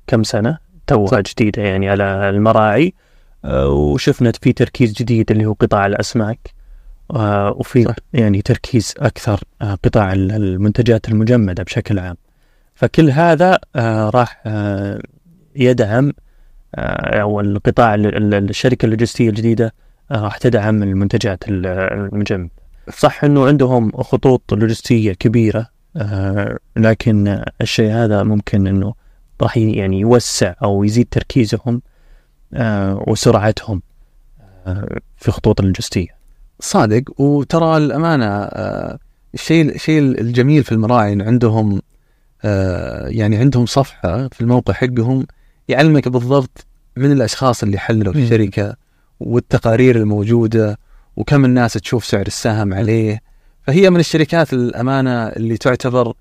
كم 0.07 0.23
سنة 0.23 0.57
توها 0.87 1.21
جديدة 1.21 1.61
يعني 1.61 1.89
على 1.89 2.29
المراعي. 2.29 2.93
وشفنا 3.45 4.31
في 4.41 4.53
تركيز 4.53 4.93
جديد 4.93 5.31
اللي 5.31 5.45
هو 5.45 5.53
قطاع 5.53 5.85
الأسماك. 5.85 6.39
وفي 7.55 7.83
صح. 7.83 7.95
يعني 8.13 8.41
تركيز 8.41 8.93
أكثر 8.97 9.39
قطاع 9.61 10.13
المنتجات 10.13 11.09
المجمدة 11.09 11.63
بشكل 11.63 11.99
عام. 11.99 12.15
فكل 12.75 13.09
هذا 13.09 13.59
راح 14.09 14.43
يدعم 15.59 16.13
أو 16.75 17.39
القطاع 17.39 17.95
الشركة 17.95 18.85
اللوجستية 18.85 19.29
الجديدة 19.29 19.73
راح 20.11 20.37
تدعم 20.37 20.83
المنتجات 20.83 21.43
المجمدة 21.47 22.49
صح 22.97 23.23
إنه 23.23 23.47
عندهم 23.47 23.91
خطوط 23.91 24.53
لوجستية 24.53 25.13
كبيرة 25.13 25.67
آه 25.97 26.57
لكن 26.75 27.43
الشيء 27.61 27.91
هذا 27.91 28.23
ممكن 28.23 28.67
إنه 28.67 28.93
راح 29.41 29.57
يعني 29.57 29.99
يوسع 29.99 30.53
أو 30.63 30.83
يزيد 30.83 31.07
تركيزهم 31.11 31.81
آه 32.53 33.03
وسرعتهم 33.07 33.81
آه 34.67 34.97
في 35.17 35.31
خطوط 35.31 35.59
اللوجستية. 35.59 36.19
صادق 36.59 37.21
وترى 37.21 37.77
الأمانة 37.77 38.25
آه 38.25 38.99
الشيء 39.33 39.75
الشيء 39.75 39.99
الجميل 39.99 40.63
في 40.63 40.71
المراعي 40.71 41.11
عندهم 41.21 41.81
آه 42.43 43.07
يعني 43.07 43.37
عندهم 43.37 43.65
صفحة 43.65 44.27
في 44.27 44.41
الموقع 44.41 44.73
حقهم 44.73 45.25
يعلمك 45.69 46.07
بالضبط 46.07 46.65
من 46.97 47.11
الأشخاص 47.11 47.63
اللي 47.63 47.77
حللوا 47.77 48.13
في 48.13 48.19
الشركة 48.23 48.75
والتقارير 49.19 49.95
الموجودة 49.95 50.77
وكم 51.15 51.45
الناس 51.45 51.73
تشوف 51.73 52.05
سعر 52.05 52.27
السهم 52.27 52.73
عليه. 52.73 53.21
فهي 53.63 53.89
من 53.89 53.99
الشركات 53.99 54.53
الأمانة 54.53 55.27
اللي 55.27 55.57
تعتبر 55.57 56.13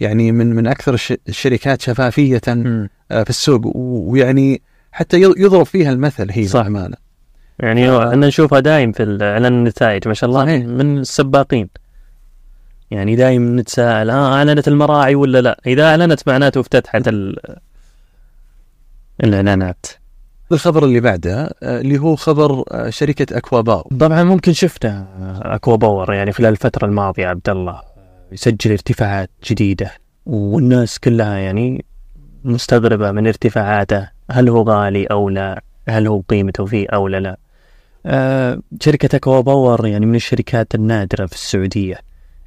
يعني 0.00 0.32
من 0.32 0.54
من 0.54 0.66
أكثر 0.66 0.94
الشركات 1.28 1.82
شفافية 1.82 2.40
م. 2.48 2.88
آه، 3.10 3.22
في 3.22 3.30
السوق. 3.30 3.60
ويعني 3.76 4.62
حتى 4.92 5.20
يضرب 5.20 5.62
فيها 5.66 5.92
المثل 5.92 6.30
هي 6.30 6.46
صح. 6.46 6.66
امانه 6.66 6.96
يعني 7.58 7.98
إحنا 7.98 8.26
نشوفها 8.26 8.60
دايم 8.60 8.92
في 8.92 9.18
اعلان 9.22 9.52
النتائج 9.52 10.08
ما 10.08 10.14
شاء 10.14 10.30
الله 10.30 10.44
صحيح. 10.44 10.64
من 10.66 10.98
السباقين. 10.98 11.68
يعني 12.90 13.16
دايم 13.16 13.58
نتساءل 13.60 14.10
ها 14.10 14.34
أعلنت 14.34 14.68
المراعي 14.68 15.14
ولا 15.14 15.40
لا؟ 15.40 15.60
إذا 15.66 15.84
أعلنت 15.90 16.28
معناته 16.28 16.60
افتتحت 16.60 17.08
ال- 17.08 17.56
الإعلانات. 19.24 19.86
الخبر 20.52 20.84
اللي 20.84 21.00
بعده 21.00 21.54
آه، 21.62 21.80
اللي 21.80 21.98
هو 21.98 22.16
خبر 22.16 22.64
آه، 22.70 22.90
شركة 22.90 23.36
أكواباو. 23.38 23.80
طبعا 24.00 24.22
ممكن 24.22 24.52
شفنا 24.52 25.06
اكوا 25.42 25.76
باور 25.76 26.14
يعني 26.14 26.32
خلال 26.32 26.48
الفترة 26.50 26.86
الماضية 26.86 27.26
عبد 27.26 27.48
الله. 27.48 27.80
يسجل 28.32 28.70
ارتفاعات 28.70 29.30
جديدة 29.44 29.90
والناس 30.26 30.98
كلها 30.98 31.38
يعني 31.38 31.84
مستغربة 32.44 33.10
من 33.10 33.26
ارتفاعاته 33.26 34.08
هل 34.30 34.48
هو 34.48 34.62
غالي 34.62 35.06
أو 35.06 35.28
لا؟ 35.28 35.62
هل 35.88 36.06
هو 36.06 36.20
قيمته 36.28 36.66
فيه 36.66 36.86
أو 36.88 37.08
لا؟ 37.08 37.20
لا. 37.20 37.36
آه 38.06 38.58
شركة 38.80 39.16
اكوا 39.16 39.40
باور 39.40 39.86
يعني 39.86 40.06
من 40.06 40.14
الشركات 40.14 40.74
النادرة 40.74 41.26
في 41.26 41.32
السعودية 41.34 41.98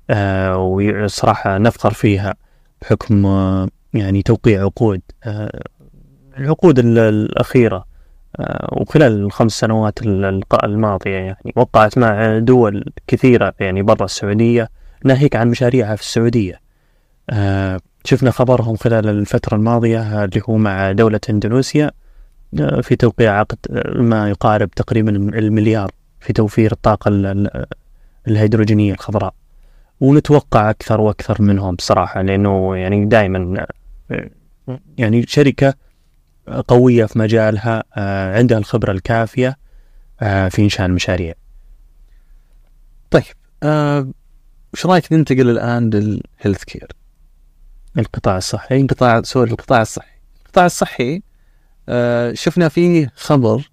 آه 0.09 0.57
وصراحة 0.57 1.57
نفخر 1.57 1.93
فيها 1.93 2.35
بحكم 2.81 3.25
آه 3.25 3.67
يعني 3.93 4.21
توقيع 4.21 4.61
عقود 4.63 5.01
آه 5.23 5.61
العقود 6.37 6.79
ال- 6.79 6.97
الأخيرة 6.97 7.85
آه، 8.39 8.69
وخلال 8.81 9.11
الخمس 9.11 9.59
سنوات 9.59 9.99
الماضية 10.63 11.11
يعني 11.17 11.53
وقعت 11.55 11.97
مع 11.97 12.37
دول 12.39 12.85
كثيرة 13.07 13.53
يعني 13.59 13.81
برا 13.81 14.05
السعودية 14.05 14.69
ناهيك 15.05 15.35
عن 15.35 15.49
مشاريعها 15.49 15.95
في 15.95 16.01
السعودية. 16.01 16.59
آه، 17.29 17.79
شفنا 18.03 18.31
خبرهم 18.31 18.75
خلال 18.75 19.09
الفترة 19.09 19.55
الماضية 19.55 20.23
اللي 20.23 20.41
هو 20.49 20.57
مع 20.57 20.91
دولة 20.91 21.19
إندونيسيا 21.29 21.91
آه، 22.59 22.81
في 22.81 22.95
توقيع 22.95 23.39
عقد 23.39 23.57
ما 23.95 24.29
يقارب 24.29 24.69
تقريبا 24.71 25.11
المليار 25.11 25.91
في 26.19 26.33
توفير 26.33 26.71
الطاقة 26.71 27.09
ال- 27.09 27.25
ال- 27.25 27.65
الهيدروجينية 28.27 28.93
الخضراء. 28.93 29.33
ونتوقع 30.01 30.69
أكثر 30.69 31.01
وأكثر 31.01 31.41
منهم 31.41 31.75
بصراحة 31.75 32.21
لأنه 32.21 32.75
يعني 32.75 33.05
دائما 33.05 33.65
يعني 34.97 35.23
شركة 35.27 35.73
قوية 36.67 37.05
في 37.05 37.19
مجالها 37.19 37.83
آه، 37.97 38.37
عندها 38.37 38.57
الخبرة 38.57 38.91
الكافية 38.91 39.57
آه، 40.21 40.49
في 40.49 40.61
إنشاء 40.61 40.85
المشاريع. 40.85 41.33
آه، 43.63 44.07
وش 44.73 44.85
رأيك 44.85 45.13
ننتقل 45.13 45.49
الآن 45.49 45.89
لل 45.89 46.63
healthcare 46.63 46.87
القطاع 47.97 48.37
الصحي 48.37 48.81
القطاع 48.81 49.21
سوري 49.21 49.51
القطاع 49.51 49.81
الصحي. 49.81 50.15
القطاع 50.45 50.65
الصحي 50.65 51.21
آه، 51.89 52.33
شفنا 52.33 52.69
فيه 52.69 53.11
خبر 53.15 53.69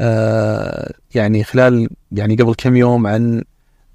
آه، 0.00 0.92
يعني 1.14 1.44
خلال 1.44 1.88
يعني 2.12 2.36
قبل 2.36 2.54
كم 2.54 2.76
يوم 2.76 3.06
عن 3.06 3.44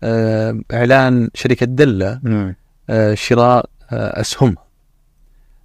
آه، 0.03 0.59
إعلان 0.73 1.29
شركة 1.33 1.65
دلة 1.65 2.19
نعم. 2.23 2.55
آه، 2.89 3.13
شراء 3.13 3.69
آه، 3.91 4.21
أسهمها. 4.21 4.66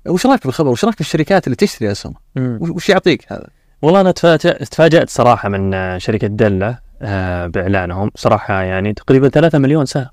وش 0.06 0.26
رايك 0.26 0.44
بالخبر؟ 0.44 0.68
وش 0.68 0.84
رايك 0.84 0.98
بالشركات 0.98 1.46
اللي 1.46 1.56
تشتري 1.56 1.92
اسهمها 1.92 2.20
وش- 2.36 2.88
يعطيك 2.88 3.32
هذا؟ 3.32 3.46
والله 3.82 4.12
تفاجأ- 4.12 4.68
تفاجأت 4.70 5.10
صراحة 5.10 5.48
من 5.48 5.98
شركة 5.98 6.26
دلة 6.26 6.78
آه، 7.02 7.46
بإعلانهم. 7.46 8.10
صراحة 8.14 8.62
يعني 8.62 8.92
تقريبا 8.92 9.28
ثلاثة 9.28 9.58
مليون 9.58 9.86
سهم 9.86 10.06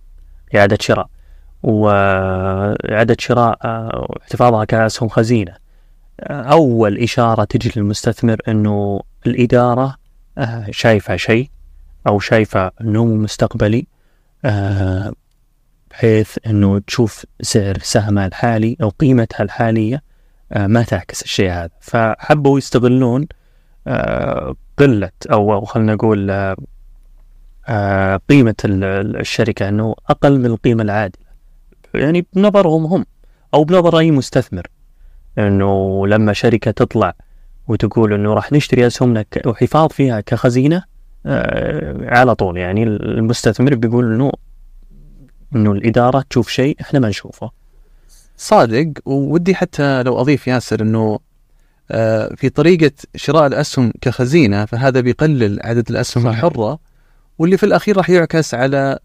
إعادة 0.55 0.77
شراء. 0.81 1.07
وإعادة 1.63 3.15
شراء 3.19 3.57
آه، 3.63 4.07
واحتفاظها 4.09 4.65
كأسهم 4.65 5.09
خزينة. 5.09 5.53
آه، 6.19 6.41
أول 6.41 6.97
إشارة 6.97 7.43
تجي 7.43 7.71
للمستثمر 7.75 8.37
أنه 8.47 9.01
الإدارة 9.27 9.95
آه، 10.37 10.65
شايفة 10.71 11.15
شيء 11.15 11.49
أو 12.07 12.19
شايفة 12.19 12.71
نمو 12.81 13.15
مستقبلي. 13.15 13.87
بحيث 15.91 16.37
أنه 16.47 16.79
تشوف 16.79 17.25
سعر 17.41 17.77
سهمها 17.81 18.27
الحالي 18.27 18.77
أو 18.81 18.89
قيمتها 18.89 19.43
الحالية 19.43 20.03
آه، 20.51 20.67
ما 20.67 20.83
تعكس 20.83 21.21
الشيء 21.21 21.51
هذا. 21.51 21.69
فحبوا 21.81 22.57
يستغلون 22.57 23.27
آه، 23.87 24.55
أو 25.31 25.53
أو 25.53 25.65
خلينا 25.65 25.93
نقول 25.93 26.31
آه، 26.31 26.55
آه، 27.67 28.19
قيمة 28.29 28.55
ال- 28.65 28.83
ال- 28.83 29.19
الشركة 29.19 29.69
أنه 29.69 29.95
أقل 30.09 30.39
من 30.39 30.45
القيمة 30.45 30.83
العادلة. 30.83 31.25
يعني 31.93 32.25
بنظرهم 32.33 32.85
هم 32.85 33.05
أو 33.53 33.63
بنظر 33.63 33.99
أي 33.99 34.11
مستثمر. 34.11 34.67
أنه 35.37 36.07
لما 36.07 36.33
شركة 36.33 36.71
تطلع 36.71 37.13
وتقول 37.67 38.13
أنه 38.13 38.33
راح 38.33 38.51
نشتري 38.51 38.87
أسهمنا 38.87 39.21
ك- 39.21 39.41
وحفاظ 39.45 39.89
فيها 39.89 40.21
كخزينة 40.21 40.83
آه، 41.25 42.15
على 42.19 42.35
طول. 42.35 42.57
يعني 42.57 42.83
المستثمر 42.83 43.75
بيقول 43.75 44.13
أنه 44.13 44.31
أنه 45.55 45.71
الإدارة 45.71 46.25
تشوف 46.29 46.49
شيء 46.49 46.77
إحنا 46.81 46.99
ما 46.99 47.09
نشوفه 47.09 47.51
صادق 48.37 48.87
وودي 49.05 49.55
حتى 49.55 50.03
لو 50.03 50.21
أضيف 50.21 50.47
ياسر 50.47 50.81
إنه 50.81 51.19
آه، 51.91 52.35
في 52.35 52.49
طريقة 52.49 52.91
شراء 53.15 53.47
الأسهم 53.47 53.93
كخزينة 54.01 54.65
فهذا 54.65 55.01
بيقلل 55.01 55.59
عدد 55.63 55.89
الأسهم 55.89 56.23
صحيح. 56.23 56.35
الحرة 56.35 56.79
واللي 57.39 57.57
في 57.57 57.65
الأخير 57.65 57.97
راح 57.97 58.09
يعكس 58.09 58.53
على 58.53 58.99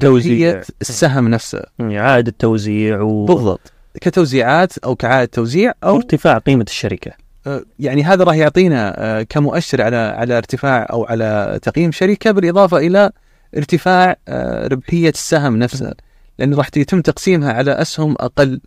توزيع. 0.00 0.62
السهم 0.80 1.28
نفسه 1.28 1.62
إعادة 1.80 2.34
توزيع 2.38 3.00
و... 3.00 3.24
بالضبط 3.24 3.72
كتوزيعات 4.00 4.78
أو 4.78 4.96
كعادة 4.96 5.30
توزيع 5.32 5.72
أو 5.84 5.94
وارتفاع 5.94 6.38
قيمة 6.38 6.64
الشركة 6.68 7.12
آه، 7.46 7.62
يعني 7.78 8.04
هذا 8.04 8.24
راح 8.24 8.34
يعطينا 8.34 8.94
آه، 8.98 9.22
كمؤشر 9.22 9.82
على 9.82 9.96
على 9.96 10.36
ارتفاع 10.36 10.86
أو 10.90 11.04
على 11.04 11.58
تقييم 11.62 11.92
شركة 11.92 12.30
بالإضافة 12.30 12.76
إلى 12.78 13.10
ارتفاع 13.56 14.16
آه، 14.28 14.66
ربحية 14.66 15.08
السهم 15.08 15.56
نفسها 15.56 15.94
لأنه 16.38 16.56
راح 16.56 16.68
يتم 16.76 17.00
تقسيمها 17.00 17.52
على 17.52 17.72
أسهم 17.72 18.16
أقل 18.20 18.60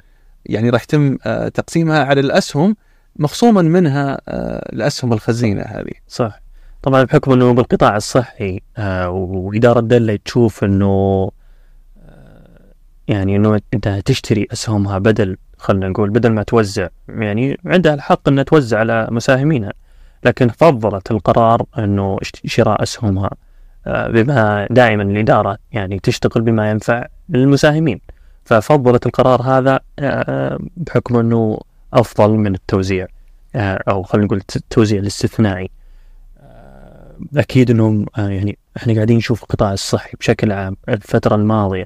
يعني 0.46 0.70
راح 0.70 0.84
يتم 0.84 1.18
آه، 1.26 1.48
تقسيمها 1.48 2.04
على 2.04 2.22
الأسهم 2.22 2.76
مخصوما 3.16 3.62
منها 3.62 4.22
آه، 4.28 4.74
الأسهم 4.74 5.14
الخزينة 5.14 5.62
هذه. 5.62 5.94
صح. 6.08 6.42
طبعا 6.82 7.04
بحكم 7.04 7.32
إنه 7.32 7.54
بالقطاع 7.54 7.98
الصحي 7.98 8.62
وإدارة 9.08 9.80
دله 9.80 10.20
تشوف 10.26 10.64
إنه 10.64 11.32
يعني 13.08 13.36
إنه 13.36 13.60
أنت 13.74 14.02
تشتري 14.06 14.48
أسهمها 14.54 14.98
بدل 14.98 15.38
خلينا 15.58 15.90
نقول 15.90 16.10
بدل 16.10 16.30
ما 16.30 16.44
توزع 16.44 16.88
يعني 17.10 17.58
عندها 17.66 17.94
الحق 17.94 18.30
إنها 18.30 18.44
توزع 18.44 18.80
على 18.80 19.08
مساهمينها 19.12 19.74
لكن 20.24 20.48
فضلت 20.48 21.12
القرار 21.12 21.66
إنه 21.78 22.18
شراء 22.46 22.84
أسهمها. 22.84 23.30
بما 23.86 24.68
دائما 24.70 25.04
الإدارة 25.04 25.58
يعني 25.72 26.00
تشتغل 26.00 26.44
بما 26.44 26.70
ينفع 26.70 27.08
المساهمين. 27.36 28.02
ففضلت 28.46 29.06
القرار 29.06 29.42
هذا 29.42 29.80
آه 30.00 30.60
بحكم 30.78 31.18
أنه 31.18 31.60
أفضل 31.94 32.32
من 32.32 32.56
التوزيع 32.56 33.08
آه 33.56 33.84
أو 33.90 34.04
خلينا 34.04 34.26
نقول 34.26 34.42
التوزيع 34.56 35.00
الاستثنائي. 35.00 35.70
أكيد 37.38 37.72
أنهم 37.72 38.06
آه، 38.18 38.30
يعني 38.30 38.58
إحنا 38.78 38.94
قاعدين 38.94 39.18
نشوف 39.18 39.44
القطاع 39.44 39.74
الصحي 39.74 40.18
بشكل 40.20 40.52
عام. 40.52 40.78
الفترة 40.90 41.36
الماضية 41.36 41.86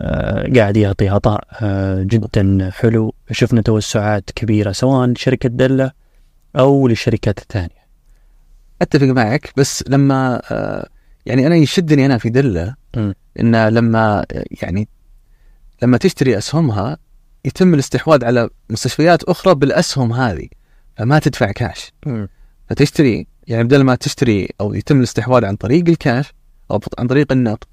آه، 0.00 0.52
قاعد 0.56 0.76
يعطي 0.76 1.08
عطاء 1.08 1.44
آه، 1.62 2.02
جدا 2.02 2.70
حلو. 2.72 3.14
شفنا 3.30 3.60
توسعات 3.62 4.30
كبيرة 4.30 4.72
سواء 4.72 5.06
لشركة 5.08 5.48
دلة 5.48 5.90
أو 6.58 6.88
للشركات 6.88 7.38
الثانية 7.38 7.88
أتفق 8.82 9.06
معك 9.06 9.52
بس 9.56 9.84
لما 9.88 10.42
آه، 10.50 10.88
يعني 11.28 11.46
أنا 11.46 11.56
يشدني 11.56 12.06
أنا 12.06 12.18
في 12.18 12.30
دلة. 12.30 12.74
إن 13.40 13.68
لما 13.68 14.26
يعني 14.62 14.88
لما 15.82 15.96
تشتري 15.96 16.38
أسهمها 16.38 16.98
يتم 17.44 17.74
الاستحواذ 17.74 18.24
على 18.24 18.50
مستشفيات 18.70 19.22
أخرى 19.22 19.54
بالأسهم 19.54 20.12
هذه 20.12 20.48
فما 20.96 21.18
تدفع 21.18 21.52
كاش 21.52 21.92
فتشتري 22.68 23.26
يعني 23.46 23.64
بدل 23.64 23.82
ما 23.82 23.94
تشتري 23.94 24.48
أو 24.60 24.74
يتم 24.74 24.98
الاستحواذ 24.98 25.44
عن 25.44 25.56
طريق 25.56 25.88
الكاش 25.88 26.34
أو 26.70 26.80
عن 26.98 27.06
طريق 27.06 27.32
النقد 27.32 27.64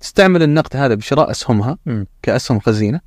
تستعمل 0.00 0.42
النقد 0.42 0.76
هذا 0.76 0.94
بشراء 0.94 1.30
أسهمها. 1.30 1.78
كأسهم 2.22 2.60
خزينة 2.60 3.00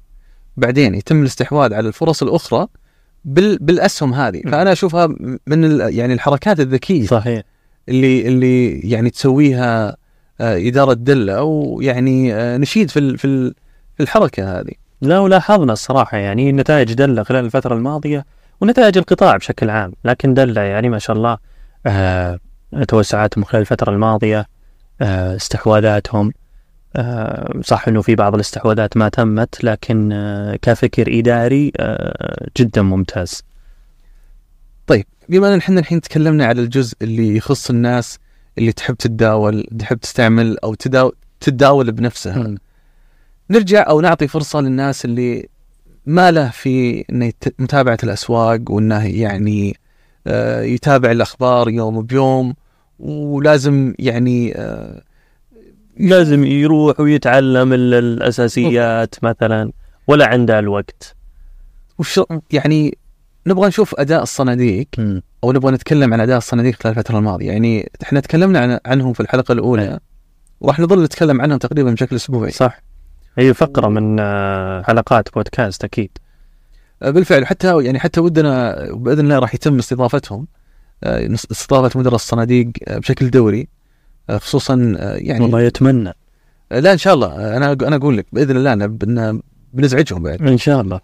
بعدين 0.57 0.95
يتم 0.95 1.21
الاستحواذ 1.21 1.73
على 1.73 1.87
الفرص 1.87 2.23
الأخرى 2.23 2.67
بال 3.25 3.57
بالأسهم 3.57 4.13
هذه. 4.13 4.41
فأنا 4.41 4.71
أشوفها 4.71 5.07
من 5.47 5.79
يعني 5.79 6.13
الحركات 6.13 6.59
الذكية 6.59 7.05
صحيح 7.05 7.43
اللي 7.91 8.27
اللي 8.27 8.79
يعني 8.79 9.09
تسويها 9.09 9.97
آه، 10.41 10.57
إدارة 10.67 10.93
دلة 10.93 11.43
ويعني 11.43 12.33
آه، 12.33 12.57
نشيد 12.57 12.89
في 12.89 13.17
في 13.17 13.53
الحركة 13.99 14.59
هذه. 14.59 14.73
لا 15.01 15.19
ولاحظنا 15.19 15.73
الصراحة 15.73 16.17
يعني 16.17 16.51
نتائج 16.51 16.93
دلة 16.93 17.23
خلال 17.23 17.45
الفترة 17.45 17.75
الماضية 17.75 18.25
ونتائج 18.61 18.97
القطاع 18.97 19.37
بشكل 19.37 19.69
عام 19.69 19.93
لكن 20.05 20.33
دلة 20.33 20.61
يعني 20.61 20.89
ما 20.89 20.99
شاء 20.99 21.15
الله 21.15 21.37
آه 21.85 22.39
توسعاتهم 22.87 23.43
خلال 23.43 23.61
الفترة 23.61 23.91
الماضية 23.91 24.45
آه 25.01 25.35
استحواذاتهم 25.35 26.33
آه 26.95 27.53
صح 27.63 27.87
إنه 27.87 28.01
في 28.01 28.15
بعض 28.15 28.33
الاستحواذات 28.35 28.97
ما 28.97 29.09
تمت 29.09 29.63
لكن 29.63 30.11
آه 30.11 30.55
كفكر 30.55 31.19
إداري 31.19 31.71
آه 31.79 32.47
جدا 32.57 32.81
ممتاز. 32.81 33.43
طيب 34.91 35.05
بما 35.29 35.53
ان 35.53 35.57
إحنا 35.57 35.79
الحين 35.79 36.01
تكلمنا 36.01 36.45
على 36.45 36.61
الجزء 36.61 36.95
اللي 37.01 37.35
يخص 37.37 37.69
الناس 37.69 38.19
اللي 38.57 38.71
تحب 38.71 38.95
تتداول 38.95 39.67
تحب 39.79 39.97
تستعمل 39.99 40.57
أو 40.63 40.73
تداول 40.73 41.11
تتداول 41.39 41.91
بنفسها 41.91 42.37
مم. 42.37 42.57
نرجع 43.49 43.89
أو 43.89 44.01
نعطي 44.01 44.27
فرصة 44.27 44.61
للناس 44.61 45.05
اللي 45.05 45.49
ما 46.05 46.31
له 46.31 46.49
في 46.49 47.05
متابعة 47.59 47.97
الأسواق 48.03 48.59
وإنه 48.71 49.05
يعني 49.07 49.77
آه، 50.27 50.61
يتابع 50.61 51.11
الأخبار 51.11 51.69
يوم 51.69 52.01
بيوم 52.01 52.53
ولازم 52.99 53.93
يعني 53.99 54.57
آه، 54.57 55.01
لازم 55.97 56.43
يروح 56.43 56.99
ويتعلم 56.99 57.73
ال- 57.73 57.93
الأساسيات 57.93 59.15
مثلا 59.23 59.71
ولا 60.07 60.27
عنده 60.27 60.59
الوقت 60.59 61.15
وش 61.99 62.19
يعني 62.51 62.97
نبغى 63.47 63.67
نشوف 63.67 63.95
أداء 63.99 64.23
الصناديق 64.23 64.87
أو 65.43 65.51
نبغى 65.51 65.71
نتكلم 65.71 66.13
عن 66.13 66.19
أداء 66.19 66.37
الصناديق 66.37 66.75
خلال 66.83 66.97
الفترة 66.97 67.17
الماضية. 67.17 67.51
يعني 67.51 67.91
إحنا 68.03 68.19
تكلمنا 68.19 68.59
عن 68.59 68.79
عنهم 68.85 69.13
في 69.13 69.19
الحلقة 69.19 69.51
الأولى. 69.51 69.99
وراح 70.61 70.79
نظل 70.79 71.03
نتكلم 71.03 71.41
عنهم 71.41 71.57
تقريبا 71.57 71.91
بشكل 71.91 72.15
أسبوعي. 72.15 72.51
صح. 72.51 72.81
هي 73.37 73.53
فقرة 73.53 73.87
من 73.87 74.17
آه، 74.19 74.81
حلقات 74.81 75.33
بودكاست 75.33 75.83
أكيد. 75.83 76.09
آه، 77.03 77.09
بالفعل. 77.09 77.45
حتى 77.45 77.83
يعني 77.83 77.99
حتى 77.99 78.19
ودنا 78.19 78.85
بإذن 78.93 79.19
الله 79.19 79.39
راح 79.39 79.55
يتم 79.55 79.77
استضافتهم. 79.77 80.47
آه، 81.03 81.33
استضافة 81.33 81.99
مدراء 81.99 82.15
الصناديق 82.15 82.71
بشكل 82.89 83.29
دوري. 83.29 83.67
خصوصا 84.31 84.95
يعني 84.99 85.43
والله 85.43 85.61
يتمنى. 85.61 86.13
لا 86.71 86.93
إن 86.93 86.97
شاء 86.97 87.13
الله. 87.13 87.57
أنا 87.57 87.71
أنا 87.71 87.95
أقول 87.95 88.17
لك 88.17 88.25
بإذن 88.33 88.57
الله 88.57 88.73
أنا 88.73 88.87
بن- 88.87 89.41
بنزعجهم 89.73 90.23
بعد. 90.23 90.41
إن 90.41 90.57
شاء 90.57 90.81
الله. 90.81 90.99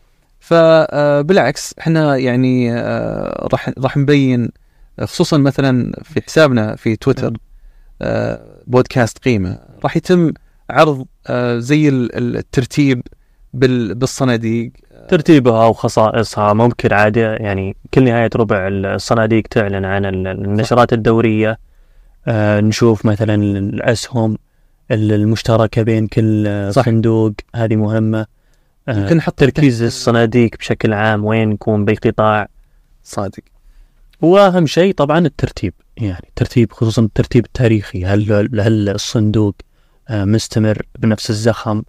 فبالعكس 0.48 1.74
إحنا 1.80 2.18
يعني 2.18 2.74
آه، 2.74 3.48
راح 3.54 3.70
راح 3.78 3.98
نبين 3.98 4.50
آه، 5.00 5.06
خصوصا 5.06 5.38
مثلا 5.38 5.94
في 6.04 6.22
حسابنا 6.28 6.76
في 6.76 6.96
تويتر 6.96 7.34
آه، 8.02 8.42
بودكاست 8.68 9.18
قيمة 9.18 9.60
راح 9.84 9.98
يتم 9.98 10.32
عرض 10.70 11.06
آه، 11.28 11.58
زي 11.60 11.90
ال- 11.90 12.16
ال- 12.16 12.38
الترتيب 12.38 13.02
بال- 13.54 13.96
بالصناديق. 13.96 14.72
ترتيبها 15.10 15.66
وخصائصها 15.66 16.54
ممكن 16.54 16.94
عادي 16.94 17.20
يعني 17.20 17.76
كل 17.94 18.04
نهاية 18.04 18.30
ربع 18.36 18.68
الصناديق 18.68 19.44
تعلن 19.50 19.86
عن 19.86 20.06
ال- 20.06 20.28
النشرات 20.28 20.94
الدورية. 20.94 21.60
آه 22.28 22.60
نشوف 22.60 23.06
مثلا 23.06 23.36
الأسهم 23.36 24.38
ال- 24.92 25.12
المشتركة 25.12 25.82
بين 25.82 26.08
كل 26.08 26.48
آه، 26.48 26.70
صح. 26.72 26.86
صندوق 26.86 27.32
هذه 27.56 27.76
مهمة. 27.76 28.20
آه 28.22 28.28
يمكن 28.88 29.18
نحط 29.18 29.40
تركيز 29.40 29.84
الصناديق 29.84 30.58
بشكل 30.60 30.94
عام 30.94 31.26
وين 31.26 31.52
يكون 31.52 31.86
بقطاع 31.86 32.48
صادق. 33.04 33.44
واهم 34.22 34.66
شيء 34.66 34.94
طبعا 34.94 35.20
الترتيب 35.20 35.74
يعني 35.98 36.26
الترتيب 36.30 36.72
خصوصا 36.72 37.02
الترتيب 37.02 37.46
التاريخي. 37.46 38.06
هل 38.06 38.32
هل 38.60 38.90
الصندوق 38.90 39.56
آه، 40.10 40.26
مستمر 40.26 40.82
بنفس 41.00 41.30
الزخم؟ 41.30 41.84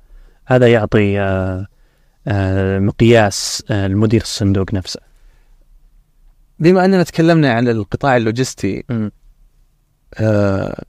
هذا 0.46 0.72
يعطي 0.72 1.20
آه، 1.20 1.66
آه، 2.28 2.78
مقياس 2.78 3.64
آه، 3.70 3.86
لمدير 3.86 4.20
الصندوق 4.20 4.74
نفسه. 4.74 5.00
بما 6.58 6.84
أننا 6.84 7.02
تكلمنا 7.02 7.52
عن 7.52 7.68
القطاع 7.68 8.16
اللوجستي 8.16 8.84
آه، 10.14 10.84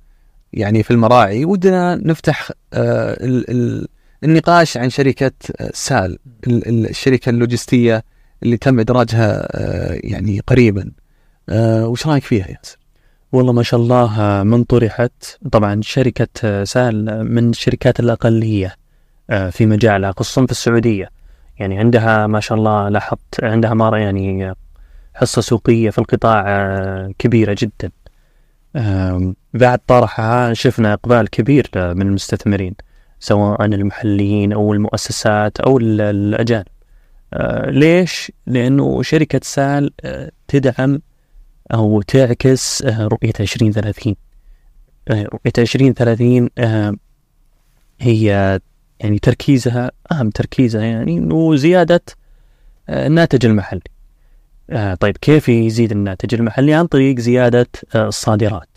يعني 0.54 0.84
في 0.84 0.92
المراعي 0.92 1.46
ودنا 1.46 1.96
نفتح 1.96 2.52
آه، 2.74 3.26
ال- 3.26 3.50
ال- 3.52 3.88
النقاش 4.24 4.78
عن 4.78 4.90
شركة 4.90 5.32
آه، 5.60 5.72
سال 5.74 6.18
ال- 6.48 6.68
ال- 6.68 6.90
الشركة 6.90 7.30
اللوجستية 7.30 8.04
اللي 8.44 8.58
تم 8.58 8.80
إدراجها 8.80 9.48
آه، 9.52 10.00
يعني 10.04 10.40
قريبا. 10.40 10.92
آه، 11.50 11.88
وش 11.88 12.08
رأيك 12.08 12.24
فيها 12.24 12.46
يا 12.48 12.52
ياسر؟ 12.64 12.78
والله 13.32 13.54
ما 13.54 13.64
شاء 13.64 13.80
الله 13.80 14.44
من 14.44 14.64
طرحت. 14.64 15.12
طبعا 15.52 15.82
شركة 15.82 16.64
سال 16.64 17.26
من 17.34 17.50
الشركات 17.50 18.00
الأقلية 18.00 18.76
في 19.52 19.66
مجالها 19.66 20.12
خصوصا 20.18 20.46
في 20.46 20.52
السعودية. 20.52 21.10
يعني 21.60 21.80
عندها 21.80 22.28
ما 22.28 22.40
شاء 22.40 22.58
الله 22.58 22.90
لاحظت 22.90 23.44
عندها 23.44 23.74
مرة 23.74 23.98
يعني 23.98 24.54
حصة 25.14 25.42
سوقية 25.42 25.90
في 25.90 25.98
القطاع 25.98 26.44
كبيرة 27.20 27.56
جدا. 27.60 27.92
بعد 29.54 29.80
طرحها 29.88 30.54
شفنا 30.54 30.94
إقبال 30.94 31.30
كبير 31.30 31.70
من 31.76 32.02
المستثمرين. 32.02 32.76
سواء 33.20 33.66
المحليين 33.66 34.54
أو 34.54 34.74
المؤسسات 34.74 35.60
أو 35.60 35.78
ال- 35.78 36.02
الأجانب. 36.02 36.66
آه، 37.34 37.70
ليش؟ 37.70 38.32
لأنه 38.48 39.02
شركة 39.02 39.40
سال 39.44 39.92
آه، 40.04 40.32
تدعم 40.48 41.02
أو 41.74 42.02
تعكس 42.02 42.82
آه، 42.82 43.08
رؤية 43.08 43.34
2030 43.40 44.16
آه، 45.08 45.24
رؤية 45.24 45.54
2030 45.58 46.50
آه، 46.58 46.94
هي 48.00 48.60
يعني 49.00 49.20
تركيزها 49.20 49.92
أهم 50.12 50.30
تركيزها 50.30 50.82
يعني 50.84 51.18
إنه 51.18 51.56
زيادة 51.56 52.02
الناتج 52.90 53.46
المحلي. 53.46 53.82
طيب 55.00 55.18
كيف 55.18 55.50
يزيد 55.50 55.92
الناتج 55.92 56.34
المحلي؟ 56.36 56.74
عن 56.74 56.88
طريق 56.88 57.20
زيادة 57.20 57.68
الصادرات. 57.96 58.69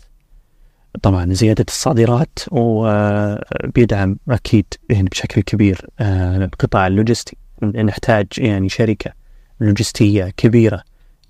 طبعا 1.01 1.33
زيادة 1.33 1.65
الصادرات 1.67 2.39
وبيدعم 2.51 4.17
أكيد 4.29 4.65
يعني 4.89 5.09
بشكل 5.09 5.41
كبير 5.41 5.87
آه، 5.99 6.37
القطاع 6.37 6.87
اللوجستي. 6.87 7.37
نحتاج 7.63 8.25
يعني 8.37 8.69
شركة 8.69 9.11
لوجستية 9.59 10.33
كبيرة 10.37 10.83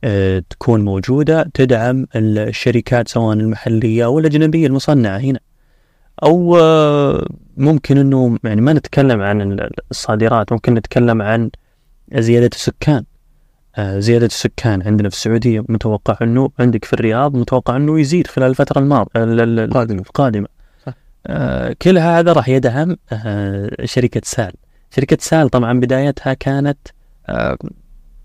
آه، 0.03 0.43
تكون 0.49 0.85
موجودة 0.85 1.51
تدعم 1.53 2.05
الشركات 2.15 3.07
سواء 3.07 3.33
المحلية 3.33 4.05
أو 4.05 4.19
الأجنبية 4.19 4.67
المصنعة 4.67 5.17
هنا. 5.17 5.39
أو 6.23 6.57
آه، 6.57 7.27
ممكن 7.57 7.97
أنه 7.97 8.37
يعني 8.43 8.61
ما 8.61 8.73
نتكلم 8.73 9.21
عن 9.21 9.67
الصادرات 9.91 10.51
ممكن 10.51 10.73
نتكلم 10.73 11.21
عن 11.21 11.49
زيادة 12.13 12.49
السكان. 12.53 12.95
آه، 12.97 13.12
زيادة 13.79 14.25
السكان 14.25 14.81
عندنا 14.81 15.09
في 15.09 15.15
السعودية 15.15 15.63
متوقع 15.69 16.17
أنه 16.21 16.49
عندك 16.59 16.85
في 16.85 16.93
الرياض 16.93 17.35
متوقع 17.37 17.75
أنه 17.75 17.99
يزيد 17.99 18.27
خلال 18.27 18.49
الفترة 18.49 18.79
الماضية 18.79 19.65
قادم 19.65 19.99
القادمة. 19.99 20.47
صح. 20.85 20.93
آه، 21.27 21.75
كل 21.81 21.97
هذا 21.97 22.33
راح 22.33 22.49
يدعم 22.49 22.95
آه، 23.13 23.69
شركة 23.85 24.21
سال. 24.23 24.51
شركة 24.95 25.17
سال 25.19 25.49
طبعا 25.49 25.79
بدايتها 25.79 26.33
كانت 26.33 26.77
آه، 27.29 27.57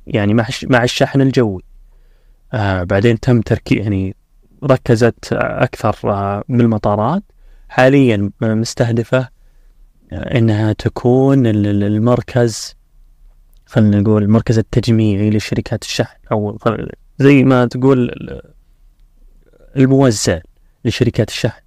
يعني 0.07 0.35
مع 0.35 0.49
الش- 0.49 0.65
مع 0.65 0.85
الشحن 0.85 1.21
الجوي. 1.21 1.63
آه، 2.53 2.83
بعدين 2.83 3.21
تم 3.21 3.41
تركي 3.41 3.75
يعني 3.75 4.17
ركزت 4.65 5.33
آه، 5.33 5.63
أكثر 5.65 5.97
آه، 6.05 6.45
بالمطارات 6.49 7.23
حاليا 7.69 8.31
مستهدفة 8.43 9.29
آه، 10.13 10.39
أنها 10.39 10.73
تكون 10.73 11.47
ال- 11.47 11.67
ال- 11.67 11.85
المركز 11.85 12.77
خلينا 13.69 14.01
نقول 14.01 14.23
المركز 14.23 14.59
التجميعي 14.59 15.31
لشركات 15.31 15.83
الشحن 15.83 16.17
خل- 16.61 16.91
زي 17.19 17.45
ما 17.45 17.67
تقول 17.67 17.99
ال- 18.11 18.43
الموزع 19.77 20.39
لشركات 20.85 21.29
الشحن. 21.29 21.61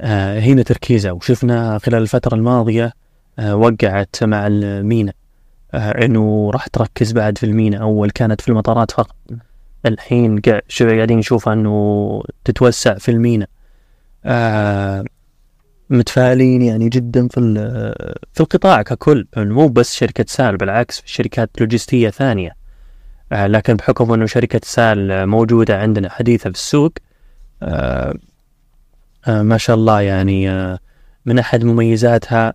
آه، 0.00 0.40
هنا 0.40 0.62
تركيزها 0.62 1.12
وشفنا 1.12 1.78
خلال 1.78 2.02
الفترة 2.02 2.34
الماضية 2.34 2.92
آه، 3.38 3.56
وقعت 3.56 4.16
مع 4.24 4.46
المينا. 4.46 5.12
آه، 5.74 6.04
إنه 6.04 6.50
راح 6.54 6.66
تركز 6.66 7.12
بعد 7.12 7.38
في 7.38 7.46
المينا. 7.46 7.76
أول 7.78 8.10
كانت 8.10 8.40
في 8.40 8.48
المطارات 8.48 8.90
فقط. 8.90 9.16
الحين 9.86 10.40
قاعدين 10.80 11.18
نشوفها 11.18 11.52
إنه 11.52 12.22
تتوسع 12.44 12.94
في 12.94 13.10
المينا. 13.10 13.46
آه، 14.24 15.04
متفائلين 15.92 16.62
يعني 16.62 16.88
جدا 16.88 17.28
في 17.28 17.40
في 18.32 18.40
القطاع 18.40 18.82
ككل. 18.82 19.26
مو 19.36 19.68
بس 19.68 19.94
شركة 19.94 20.24
سال 20.28 20.56
بالعكس 20.56 21.00
في 21.00 21.10
شركات 21.10 21.50
لوجستية 21.60 22.10
ثانية. 22.10 22.56
آه، 23.32 23.46
لكن 23.46 23.74
بحكم 23.76 24.12
إنه 24.12 24.26
شركة 24.26 24.60
سال 24.64 25.26
موجودة 25.26 25.78
عندنا 25.78 26.08
حديثة 26.10 26.42
في 26.42 26.56
السوق 26.56 26.92
آه، 27.62 28.14
آه، 29.28 29.42
ما 29.42 29.58
شاء 29.58 29.76
الله 29.76 30.00
يعني 30.00 30.48
من 31.26 31.38
أحد 31.38 31.64
مميزاتها 31.64 32.54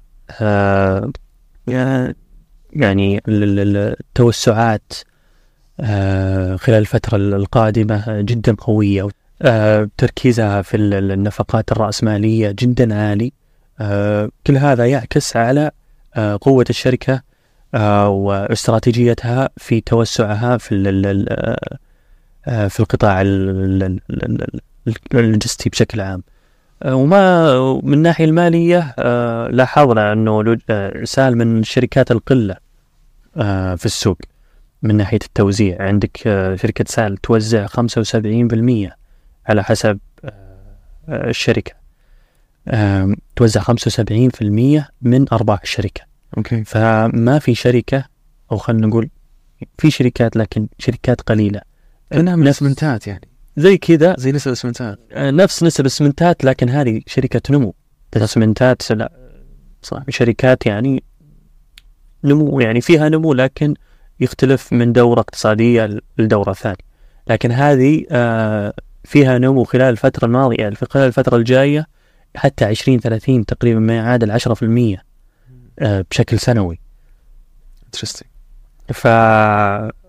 يعني 2.73 3.17
ال- 3.28 3.43
ال- 3.43 3.60
ال- 3.60 3.95
التوسعات 4.00 4.93
خلال 6.60 6.80
الفترة 6.80 7.17
القادمة 7.17 8.04
جدا 8.21 8.56
قوية. 8.60 9.08
تركيزها 9.97 10.62
في 10.62 10.78
ال- 10.78 10.93
ال- 10.93 11.12
النفقات 11.12 11.71
الرأسمالية 11.71 12.56
جدا 12.60 12.95
عالي. 12.95 13.34
آه، 13.80 14.30
كل 14.47 14.58
هذا 14.58 14.86
يعكس 14.86 15.36
على 15.38 15.71
آه، 16.15 16.38
قوة 16.41 16.65
الشركة 16.69 17.21
آه، 17.76 18.10
واستراتيجيتها 18.10 19.50
في 19.58 19.82
توسعها 19.82 20.58
في 20.58 20.71
آه، 22.47 22.67
في 22.67 22.80
القطاع 22.80 23.21
ال- 23.21 23.50
ال- 23.50 23.84
ال- 23.84 24.23
ال- 24.23 24.60
ال- 24.88 25.19
اللوجستي 25.19 25.69
بشكل 25.69 26.02
عام. 26.02 26.23
آه، 26.84 26.95
وما 26.95 27.54
من 27.84 27.93
الناحية 27.93 28.26
المالية 28.26 28.95
آه، 29.00 29.47
لاحظنا 29.47 30.13
أنه 30.13 30.58
آه، 30.69 31.04
سال 31.04 31.38
من 31.38 31.63
شركات 31.63 32.12
القلة 32.12 32.56
آه، 33.38 33.76
في 33.76 33.86
السوق 33.86 34.17
من 34.84 34.95
ناحية 34.97 35.19
التوزيع. 35.26 35.82
عندك 35.82 36.19
آه، 36.28 36.56
شركة 36.56 36.86
سال 36.88 37.17
توزع 37.17 37.65
75% 37.67 38.97
على 39.48 39.64
حسب 39.64 40.00
آه، 40.26 41.30
الشركة. 41.30 41.72
توزع 43.36 43.62
75% 43.62 44.90
من 45.02 45.26
أرباح 45.34 45.62
الشركة. 45.62 46.02
أوكي. 46.38 46.64
فما 46.64 47.40
في 47.40 47.56
شركة 47.56 48.06
أو 48.52 48.58
خلينا 48.58 48.88
نقول 48.88 49.10
في 49.78 49.92
شركات 49.92 50.36
لكن 50.36 50.68
شركات 50.80 51.22
قليلة. 51.22 51.62
كانها 52.12 52.36
من 52.36 52.44
الإسمنتات 52.44 53.08
يعني. 53.08 53.28
زي 53.58 53.78
كذا. 53.78 54.16
زي 54.18 54.32
نسب 54.32 54.48
الإسمنتات. 54.48 55.00
آه، 55.12 55.32
نفس 55.32 55.64
نسب 55.64 55.82
الإسمنتات 55.82 56.44
لكن 56.44 56.70
هذه 56.70 57.02
شركة 57.08 57.42
نمو. 57.50 57.76
الاسمنتات 58.16 58.92
لا. 58.92 59.12
صح. 59.82 60.04
شركات 60.10 60.66
يعني 60.66 61.04
نمو 62.24 62.60
يعني 62.60 62.82
فيها 62.82 63.10
نمو 63.10 63.34
لكن 63.34 63.74
يختلف 64.20 64.74
من 64.74 64.94
دورة 64.94 65.20
اقتصادية 65.20 66.00
لدورة 66.18 66.54
ثانية. 66.54 66.88
لكن 67.28 67.52
هذه 67.52 68.06
آه، 68.12 68.74
فيها 69.08 69.38
نمو 69.38 69.63
خلال 69.63 69.82
الفترة 69.89 70.26
الماضية 70.26 70.58
يعني 70.58 70.76
في 70.76 70.86
خلال 70.89 71.08
الفترة 71.08 71.38
الجاية 71.38 71.88
حتى 72.36 72.65
20 72.65 73.00
30 73.00 73.46
تقريبا 73.46 73.80
ما 73.80 73.96
يعادل 73.96 74.32
10% 74.32 74.98
آه، 75.80 76.06
بشكل 76.12 76.39
سنوي. 76.39 76.80
انترستنج 77.86 78.30
ف 78.93 79.08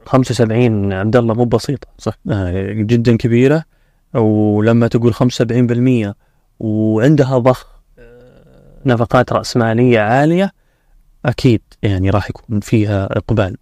75 0.06 0.92
عبد 0.92 1.16
الله 1.16 1.34
مو 1.34 1.44
بسيطة 1.44 1.88
صح. 1.98 2.18
آه، 2.30 2.72
جدا 2.72 3.16
كبيرة. 3.16 3.64
ولما 4.14 4.88
تقول 4.88 5.14
75% 5.14 6.14
وعندها 6.60 7.38
ضخ 7.38 7.66
آه، 7.98 8.22
نفقات 8.86 9.32
رأسمالية 9.32 10.00
عالية 10.00 10.52
أكيد 11.24 11.60
يعني 11.82 12.10
راح 12.10 12.30
يكون 12.30 12.60
فيها 12.60 13.04
إقبال 13.18 13.56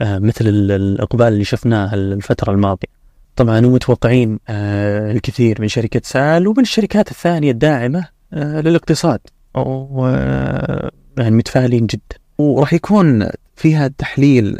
مثل 0.00 0.46
ال- 0.46 0.72
الإقبال 0.72 1.26
اللي 1.28 1.44
شفناه 1.44 1.94
الفترة 1.94 2.50
الماضية. 2.52 2.91
طبعا 3.36 3.66
ومتوقعين 3.66 4.38
آه، 4.48 5.12
الكثير 5.12 5.60
من 5.60 5.68
شركة 5.68 6.00
سال 6.04 6.48
ومن 6.48 6.60
الشركات 6.60 7.10
الثانية 7.10 7.50
الداعمة 7.50 8.08
آه، 8.32 8.60
للاقتصاد. 8.60 9.20
و 9.54 10.06
آه، 10.06 10.90
يعني 11.18 11.36
متفائلين 11.36 11.86
جدا. 11.86 12.16
وراح 12.38 12.72
يكون 12.72 13.28
فيها 13.56 13.88
تحليل 13.88 14.58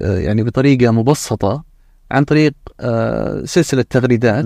يعني 0.00 0.42
بطريقة 0.42 0.90
مبسطة 0.90 1.64
عن 2.10 2.24
طريق 2.24 2.52
سلسلة 3.44 3.84
تغريدات 3.90 4.44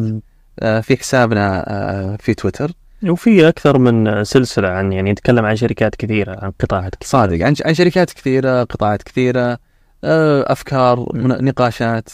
في 0.60 0.96
حسابنا 0.96 2.16
في 2.20 2.34
تويتر. 2.34 2.72
وفي 3.08 3.48
أكثر 3.48 3.78
من 3.78 4.24
سلسلة 4.24 4.68
عن 4.68 4.92
يعني 4.92 5.12
نتكلم 5.12 5.44
عن 5.44 5.56
شركات 5.56 5.94
كثيرة 5.94 6.38
عن 6.42 6.50
قطاعات 6.60 6.94
كثيرة. 6.94 7.10
صادق 7.10 7.46
عن 7.46 7.54
عن 7.64 7.74
شركات 7.74 8.12
كثيرة 8.12 8.64
قطاعات 8.64 9.02
كثيرة 9.02 9.58
أفكار 10.04 11.06
نقاشات. 11.16 12.08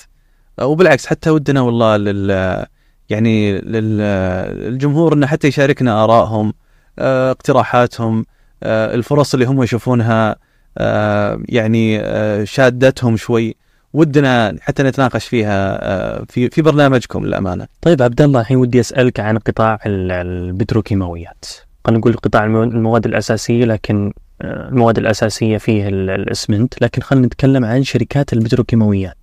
وبالعكس 0.60 1.06
حتى 1.06 1.30
ودنا 1.30 1.60
والله 1.60 1.96
لل 1.96 2.66
يعني 3.10 3.58
للجمهور 3.60 5.12
إنه 5.14 5.26
حتى 5.26 5.48
يشاركنا 5.48 6.04
آرائهم 6.04 6.52
آه، 6.98 7.30
اقتراحاتهم 7.30 8.24
آه، 8.62 8.94
الفرص 8.94 9.34
اللي 9.34 9.46
هم 9.46 9.62
يشوفونها 9.62 10.36
آه، 10.78 11.40
يعني 11.48 12.02
شادتهم 12.46 13.16
شوي. 13.16 13.56
ودنا 13.94 14.56
حتى 14.60 14.82
نتناقش 14.82 15.26
فيها 15.26 16.24
في 16.24 16.50
في 16.50 16.62
برنامجكم 16.62 17.26
للأمانة. 17.26 17.66
طيب 17.82 18.02
عبد 18.02 18.20
الله 18.22 18.40
الحين 18.40 18.56
ودي 18.56 18.80
أسألك 18.80 19.20
عن 19.20 19.38
قطاع 19.38 19.78
ال- 19.86 20.12
البتروكيماويات. 20.12 21.44
خلينا 21.86 21.98
نقول 22.00 22.12
قطاع 22.16 22.44
المو- 22.44 22.62
المواد 22.62 23.06
الأساسية 23.06 23.64
لكن 23.64 24.12
المواد 24.44 24.98
الأساسية 24.98 25.58
فيه 25.58 25.88
ال- 25.88 26.10
الأسمنت. 26.10 26.82
لكن 26.82 27.02
خلينا 27.02 27.26
نتكلم 27.26 27.64
عن 27.64 27.82
شركات 27.82 28.32
البتروكيماويات. 28.32 29.16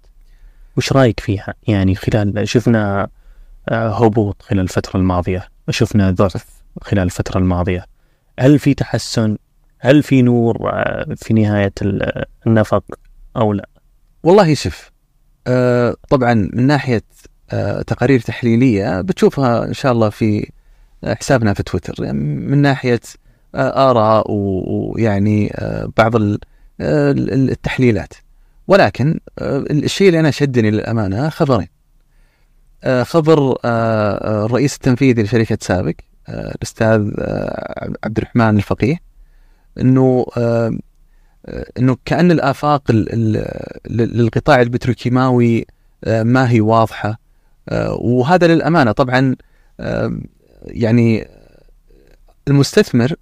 وش 0.78 0.94
رأيك 0.94 1.20
فيها؟ 1.20 1.54
يعني 1.68 1.96
خلال 1.96 2.48
شفنا 2.50 3.08
آه، 3.70 4.06
هبوط 4.06 4.42
خلال 4.42 4.60
الفترة 4.60 4.98
الماضية 5.00 5.48
شفنا 5.70 6.12
ضعف 6.12 6.46
خلال 6.82 7.04
الفترة 7.04 7.38
الماضية. 7.38 7.86
هل 8.40 8.60
في 8.60 8.74
تحسن؟ 8.74 9.38
هل 9.80 10.04
في 10.04 10.22
نور؟ 10.22 10.70
آه، 10.74 11.06
في 11.18 11.34
نهاية 11.34 11.74
ال- 11.82 12.26
النفق 12.48 12.84
أو 13.38 13.54
لا؟ 13.54 13.70
والله 14.24 14.54
شوف 14.54 14.92
آه، 15.48 15.96
طبعا 16.10 16.34
من 16.54 16.68
ناحية 16.68 17.02
آه، 17.52 17.82
تقارير 17.82 18.20
تحليلية 18.20 19.02
بتشوفها 19.02 19.66
إن 19.66 19.74
شاء 19.74 19.92
الله 19.92 20.10
في 20.10 20.52
حسابنا 21.06 21.54
في 21.54 21.64
تويتر. 21.64 22.04
يعني 22.04 22.20
من 22.24 22.58
ناحية 22.58 23.00
آراء 23.56 24.32
و- 24.32 24.94
ويعني 24.96 25.54
بعض 25.98 26.16
ال- 26.16 26.40
ال- 26.82 27.50
التحليلات. 27.52 28.14
ولكن 28.70 29.20
آه، 29.40 29.58
الشيء 29.72 30.08
اللي 30.08 30.20
أنا 30.20 30.32
شدني 30.32 30.72
للأمانة 30.72 31.30
خبرين. 31.30 31.68
آه، 32.84 33.04
خبر 33.04 33.56
آه، 33.66 34.46
الرئيس 34.46 34.76
التنفيذي 34.76 35.24
لشركة 35.24 35.58
سابق 35.62 35.94
الأستاذ 36.30 37.12
عبد 38.04 38.18
الرحمن 38.18 38.58
الفقيه 38.58 38.98
إنه 39.82 40.26
إنه 41.80 41.98
كأن 42.06 42.32
الآفاق 42.32 42.84
ال- 42.92 43.14
ال- 43.14 44.18
للقطاع 44.18 44.62
البتروكيماوي 44.62 45.66
ما 46.08 46.50
هي 46.52 46.62
واضحة. 46.62 47.20
وهذا 47.92 48.48
للأمانة 48.48 48.92
طبعا 48.92 49.36
يعني 50.66 51.28
المستثمر 52.48 53.16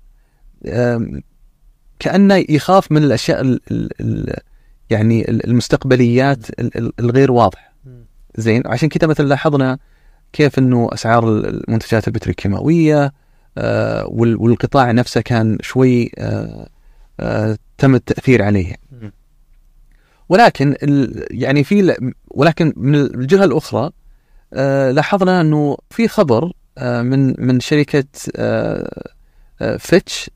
كأنه 2.00 2.46
يخاف 2.50 2.92
من 2.92 3.04
الأشياء 3.04 3.42
ال- 3.42 3.62
ال- 3.72 4.02
ال- 4.02 4.40
يعني 4.89 5.30
ال- 5.32 5.45
المستقبليات 5.47 6.50
ال- 6.60 6.78
ال- 6.78 6.93
الغير 7.00 7.32
واضحه 7.32 7.73
زين 8.36 8.63
عشان 8.65 8.89
كذا 8.89 9.08
مثلا 9.10 9.26
لاحظنا 9.28 9.78
كيف 10.34 10.60
إنه 10.60 10.89
أسعار 10.93 11.30
المنتجات 11.30 12.08
البتروكيماويه 12.08 13.13
آه، 13.58 14.06
وال- 14.08 14.36
والقطاع 14.36 14.91
نفسه 14.91 15.21
كان 15.21 15.58
شوي 15.62 16.12
آه، 16.17 16.69
آه، 17.19 17.58
تم 17.78 17.95
التأثير 17.95 18.43
عليه. 18.43 18.76
ولكن 20.30 20.76
يعني 21.32 21.63
في 21.63 21.95
ولكن 22.28 22.73
من 22.76 22.95
الجهة 22.95 23.43
الأخرى 23.43 23.89
لاحظنا 24.91 25.41
إنه 25.41 25.78
في 25.89 26.08
خبر 26.08 26.52
من 26.82 27.45
من 27.45 27.60
شركة 27.60 28.04
فيتش 29.78 30.30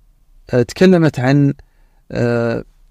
تكلمت 0.68 1.20
عن 1.20 1.54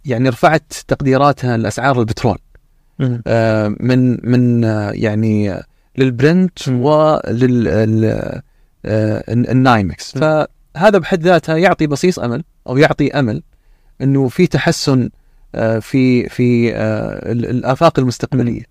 يعني 0.04 0.28
رفعت 0.28 0.72
تقديراتها 0.88 1.56
لأسعار 1.56 2.00
البترول. 2.00 2.38
آه، 3.26 3.74
من 3.80 4.30
من 4.30 4.64
آه، 4.64 4.90
يعني 4.90 5.60
للبرنت. 5.98 6.68
ولل 6.68 8.04
آه، 8.84 9.24
النايمكس. 9.28 10.12
فهذا 10.18 10.98
بحد 10.98 11.22
ذاته 11.22 11.56
يعطي 11.56 11.86
بصيص 11.86 12.18
أمل 12.18 12.44
أو 12.68 12.76
يعطي 12.78 13.10
أمل 13.10 13.42
إنه 14.02 14.28
في 14.28 14.46
تحسن 14.46 15.10
آه، 15.54 15.78
في 15.78 16.28
في 16.28 16.74
آه، 16.74 17.32
ال- 17.32 17.46
الآفاق 17.50 17.98
المستقبلية 17.98 18.62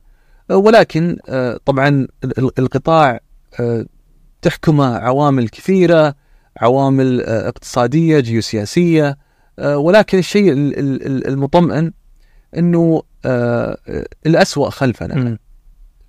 ولكن 0.52 1.18
آه، 1.30 1.60
طبعا 1.66 1.88
ال- 1.90 2.10
ال- 2.40 2.60
القطاع 2.60 3.20
آه، 3.60 3.86
تحكمه 4.42 4.98
عوامل 4.98 5.50
كثيرة 5.50 6.16
عوامل 6.58 7.22
آه، 7.22 7.48
اقتصادية 7.50 8.20
جيوسياسية 8.20 9.18
ولكن 9.60 10.18
الشيء 10.18 10.52
ال- 10.52 10.80
ال- 10.80 11.06
ال- 11.08 11.28
المطمئن 11.28 11.92
إنه 12.58 13.04
آه، 13.26 13.78
الأسوأ 14.26 14.70
خلفنا. 14.70 15.16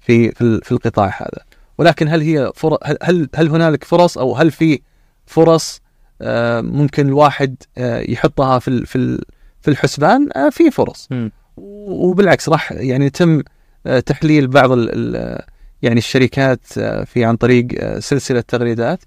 في 0.01 0.31
في 0.33 0.41
ال- 0.41 0.61
في 0.65 0.73
القطاع 0.73 1.07
هذا 1.21 1.45
ولكن 1.79 2.09
هل 2.09 2.21
هي 2.21 2.53
فرص 2.55 2.79
هل 3.03 3.29
هل 3.35 3.49
هنالك 3.49 3.85
فرص 3.85 4.19
أو 4.19 4.35
هل 4.37 4.51
في 4.51 4.81
فرص 5.27 5.81
آه، 6.23 6.61
ممكن 6.61 7.09
الواحد 7.09 7.57
آه، 7.79 8.01
يحطها 8.09 8.59
في 8.59 8.87
في 8.87 9.25
في 9.61 9.69
الحسبان 9.71 10.29
آه، 10.37 10.49
في 10.51 10.71
فرص. 10.71 11.09
وبالعكس 11.57 12.49
راح 12.49 12.73
يعني 12.73 13.07
يتم 13.07 13.43
آه، 13.87 14.01
تحليل 14.01 14.47
بعض 14.49 14.71
ال- 14.73 15.43
يعني 15.83 15.99
الشركات 15.99 16.61
آه، 16.79 17.05
في 17.05 17.25
عن 17.25 17.37
طريق 17.37 17.67
آه، 17.81 17.99
سلسلة 17.99 18.41
تغريدات 18.41 19.05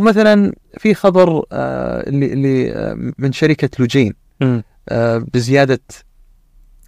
ومثلا 0.00 0.52
في 0.78 0.94
خبر 0.94 1.44
آه، 1.52 2.08
اللي 2.08 2.32
اللي 2.32 2.72
آه، 2.72 3.12
من 3.18 3.32
شركة 3.32 3.68
لوجين. 3.78 4.14
آه، 4.88 5.18
بزيادة 5.34 5.80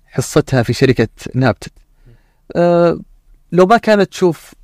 حصتها 0.06 0.62
في 0.62 0.72
شركة 0.72 1.08
نابتت 1.34 1.72
آه، 2.56 3.00
لو 3.52 3.66
ما 3.66 3.76
كانت 3.76 4.10
تشوف 4.10 4.54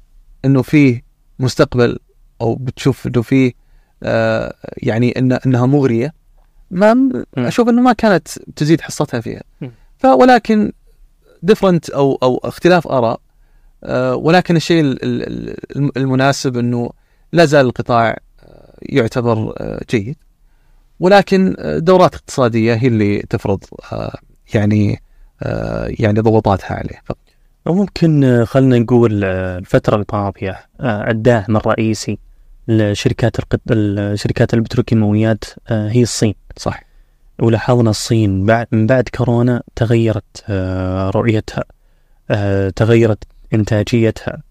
إنه 0.44 0.62
فيه 0.62 1.02
مستقبل 1.38 1.98
أو 2.40 2.54
بتشوف 2.54 3.06
إنه 3.06 3.22
فيه 3.22 3.52
آه، 4.02 4.54
يعني 4.76 5.18
إن 5.18 5.32
إنها 5.32 5.66
مغرية 5.66 6.14
ما 6.70 7.24
أشوف 7.38 7.68
إنه 7.68 7.82
ما 7.82 7.92
كانت 7.92 8.28
تزيد 8.56 8.80
حصتها 8.80 9.20
فيها. 9.20 9.42
فولكن 9.98 10.72
ديفرنت 11.42 11.90
أو 11.90 12.18
أو 12.22 12.40
اختلاف 12.44 12.86
آراء 12.88 13.20
آه، 13.84 14.14
ولكن 14.16 14.56
الشيء 14.56 14.80
ال- 14.80 15.04
ال- 15.04 15.50
ال- 15.76 15.98
المناسب 15.98 16.56
إنه 16.56 16.90
لا 17.32 17.44
زال 17.44 17.66
القطاع 17.66 18.16
يعتبر 18.82 19.54
آه، 19.58 19.80
جيد. 19.90 20.16
ولكن 21.00 21.56
آه، 21.58 21.78
دورات 21.78 22.14
اقتصادية 22.14 22.74
هي 22.74 22.88
اللي 22.88 23.18
تفرض 23.18 23.64
آه، 23.92 24.18
يعني 24.54 25.00
يعني 25.98 26.20
ضغوطاتها 26.20 26.74
عليه. 26.74 27.02
وممكن 27.66 28.44
خلينا 28.44 28.78
نقول 28.78 29.24
الفترة 29.24 30.04
الماضية 30.10 30.60
الداعم 30.80 31.56
الرئيسي 31.56 32.18
لشركات 32.68 33.36
شركات 34.14 34.54
البتروكيماويات 34.54 35.44
هي 35.68 36.02
الصين. 36.02 36.34
صح. 36.56 36.82
ولاحظنا 37.38 37.90
الصين 37.90 38.46
بعد 38.46 38.66
من 38.72 38.86
بعد 38.86 39.08
كورونا 39.14 39.62
تغيرت 39.76 40.50
رؤيتها 41.14 41.64
تغيرت 42.76 43.24
إنتاجيتها 43.54 44.42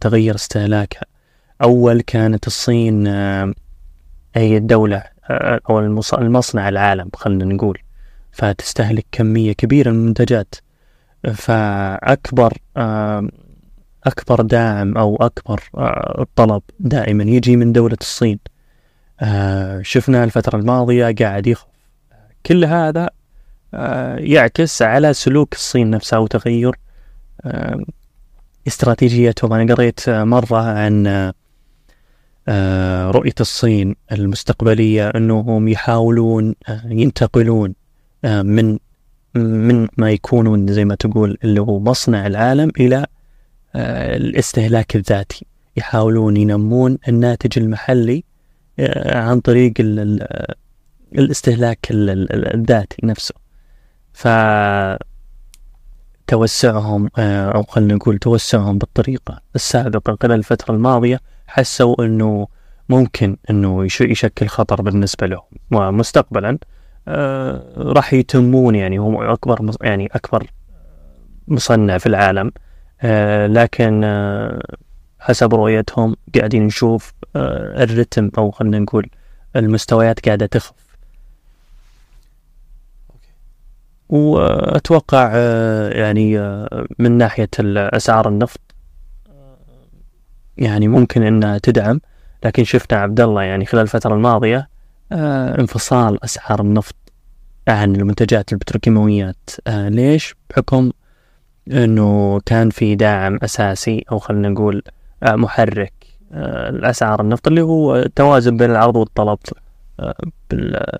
تغير 0.00 0.34
استهلاكها. 0.34 1.17
أول 1.62 2.00
كانت 2.00 2.46
الصين 2.46 3.06
هي 4.34 4.56
الدولة 4.56 5.02
أو 5.70 5.78
المصنع 6.12 6.68
العالم 6.68 7.10
خلينا 7.14 7.44
نقول. 7.44 7.78
فتستهلك 8.32 9.06
كمية 9.12 9.52
كبيرة 9.52 9.90
من 9.90 9.96
المنتجات. 9.96 10.54
فأكبر 11.34 12.52
أكبر 14.06 14.40
داعم 14.40 14.98
أو 14.98 15.16
أكبر 15.16 15.62
الطلب 16.18 16.62
دائما 16.80 17.24
يجي 17.24 17.56
من 17.56 17.72
دولة 17.72 17.96
الصين. 18.00 18.38
شفنا 19.82 20.24
الفترة 20.24 20.58
الماضية 20.58 21.14
قاعد 21.20 21.46
يخف 21.46 21.66
كل 22.46 22.64
هذا 22.64 23.10
يعكس 24.18 24.82
على 24.82 25.12
سلوك 25.12 25.54
الصين 25.54 25.90
نفسها 25.90 26.18
وتغير 26.18 26.78
استراتيجيتهم 28.66 29.52
أنا 29.52 29.74
قريت 29.74 30.10
مرة 30.10 30.56
عن 30.58 31.32
رؤية 33.10 33.34
الصين 33.40 33.96
المستقبلية 34.12 35.08
أنهم 35.08 35.68
يحاولون 35.68 36.54
ينتقلون 36.84 37.74
من 38.24 38.78
من 39.34 39.88
ما 39.96 40.10
يكونون 40.10 40.72
زي 40.72 40.84
ما 40.84 40.94
تقول 40.94 41.38
اللي 41.44 41.60
هو 41.60 41.80
مصنع 41.80 42.26
العالم 42.26 42.72
إلى 42.80 43.06
الاستهلاك 43.76 44.96
الذاتي. 44.96 45.46
يحاولون 45.76 46.36
ينمون 46.36 46.98
الناتج 47.08 47.58
المحلي 47.58 48.24
عن 49.06 49.40
طريق 49.40 49.72
الاستهلاك 51.14 51.86
الذاتي 51.90 53.06
نفسه. 53.06 53.34
ف 54.12 54.28
توسعهم 56.26 57.10
أو 57.18 57.62
خلينا 57.62 57.94
نقول 57.94 58.18
توسعهم 58.18 58.78
بالطريقة 58.78 59.40
السابقة. 59.54 60.16
خلال 60.22 60.38
الفترة 60.38 60.74
الماضية 60.74 61.20
حسوا 61.48 62.04
أنه 62.04 62.48
ممكن 62.88 63.36
أنه 63.50 63.84
يشكل 63.84 64.46
خطر 64.46 64.82
بالنسبة 64.82 65.26
لهم. 65.26 65.42
ومستقبلا 65.72 66.58
آه 67.08 67.62
راح 67.76 68.12
يتمون 68.14 68.74
يعني 68.74 68.98
هم 68.98 69.16
أكبر 69.16 69.70
يعني 69.82 70.06
أكبر 70.06 70.46
مصنع 71.48 71.98
في 71.98 72.06
العالم. 72.06 72.52
آه 73.02 73.46
لكن 73.46 74.04
آه 74.04 74.60
حسب 75.20 75.54
رؤيتهم 75.54 76.16
قاعدين 76.34 76.66
نشوف 76.66 77.12
آه 77.36 77.84
الرتم 77.84 78.30
أو 78.38 78.50
خلينا 78.50 78.78
نقول 78.78 79.10
المستويات 79.56 80.26
قاعدة 80.26 80.46
تخف. 80.46 80.72
وأتوقع 84.08 85.30
آه، 85.34 85.88
يعني 85.90 86.38
آه، 86.38 86.86
من 86.98 87.12
ناحية 87.18 87.48
اسعار 87.58 88.28
النفط 88.28 88.60
يعني 90.58 90.88
ممكن 90.88 91.22
إنها 91.22 91.58
تدعم. 91.58 92.00
لكن 92.44 92.64
شفنا 92.64 92.98
عبد 92.98 93.20
الله 93.20 93.42
يعني 93.42 93.66
خلال 93.66 93.82
الفترة 93.82 94.14
الماضية 94.14 94.68
آه، 95.12 95.60
انفصال 95.60 96.24
أسعار 96.24 96.60
النفط 96.60 96.94
عن 97.68 97.96
المنتجات 97.96 98.52
البتروكيماويات. 98.52 99.50
ليش؟ 99.68 100.34
بحكم 100.50 100.90
إنه 101.72 102.40
كان 102.46 102.70
في 102.70 102.94
داعم 102.94 103.38
أساسي 103.42 104.04
أو 104.12 104.18
خلينا 104.18 104.48
نقول 104.48 104.82
محرك 105.22 105.92
الأسعار 106.32 107.20
النفط 107.20 107.48
اللي 107.48 107.62
هو 107.62 107.96
التوازن 107.96 108.56
بين 108.56 108.70
العرض 108.70 108.96
والطلب 108.96 109.38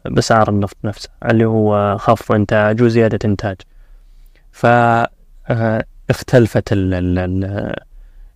بأسعار 0.04 0.50
النفط 0.50 0.76
نفسه 0.84 1.08
اللي 1.24 1.44
هو 1.44 1.98
خفض 1.98 2.34
إنتاج 2.34 2.82
وزيادة 2.82 3.18
إنتاج. 3.24 3.56
فاختلفت 4.52 5.08
آه، 6.72 7.88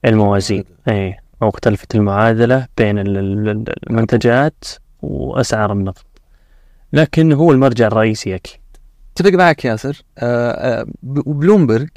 الموازين. 0.05 0.65
أي 0.89 1.17
أو 1.43 1.49
اختلفت 1.49 1.95
المعادلة 1.95 2.67
بين 2.77 2.99
المنتجات 2.99 4.65
وأسعار 5.03 5.73
النفط. 5.73 6.07
لكن 6.93 7.33
هو 7.33 7.53
المرجع 7.53 7.87
الرئيسي 7.87 8.35
أكيد. 8.35 8.61
أتفق 9.17 9.31
معك 9.31 9.65
ياسر. 9.65 10.03
آه، 10.19 10.51
آه، 10.51 10.87
بلومبرج 11.03 11.89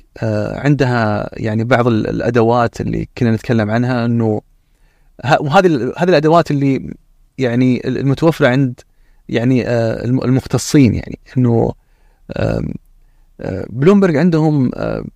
عندها 0.52 1.30
يعني 1.34 1.63
بعض 1.63 1.88
الأدوات 1.88 2.82
اللي 2.82 3.08
كنا 3.18 3.32
نتكلم 3.32 3.72
عنها 3.72 4.06
إنه 4.06 4.41
وهذه 5.39 5.94
هذه 5.98 6.10
الأدوات 6.10 6.52
اللي 6.52 6.94
يعني 7.38 7.88
المتوفرة 7.88 8.48
عند 8.48 8.80
يعني 9.30 9.68
آه، 9.68 10.06
المختصين 10.06 10.94
يعني 10.96 11.20
إنه 11.38 11.74
بلومبرج 13.70 14.15
عندهم 14.18 14.72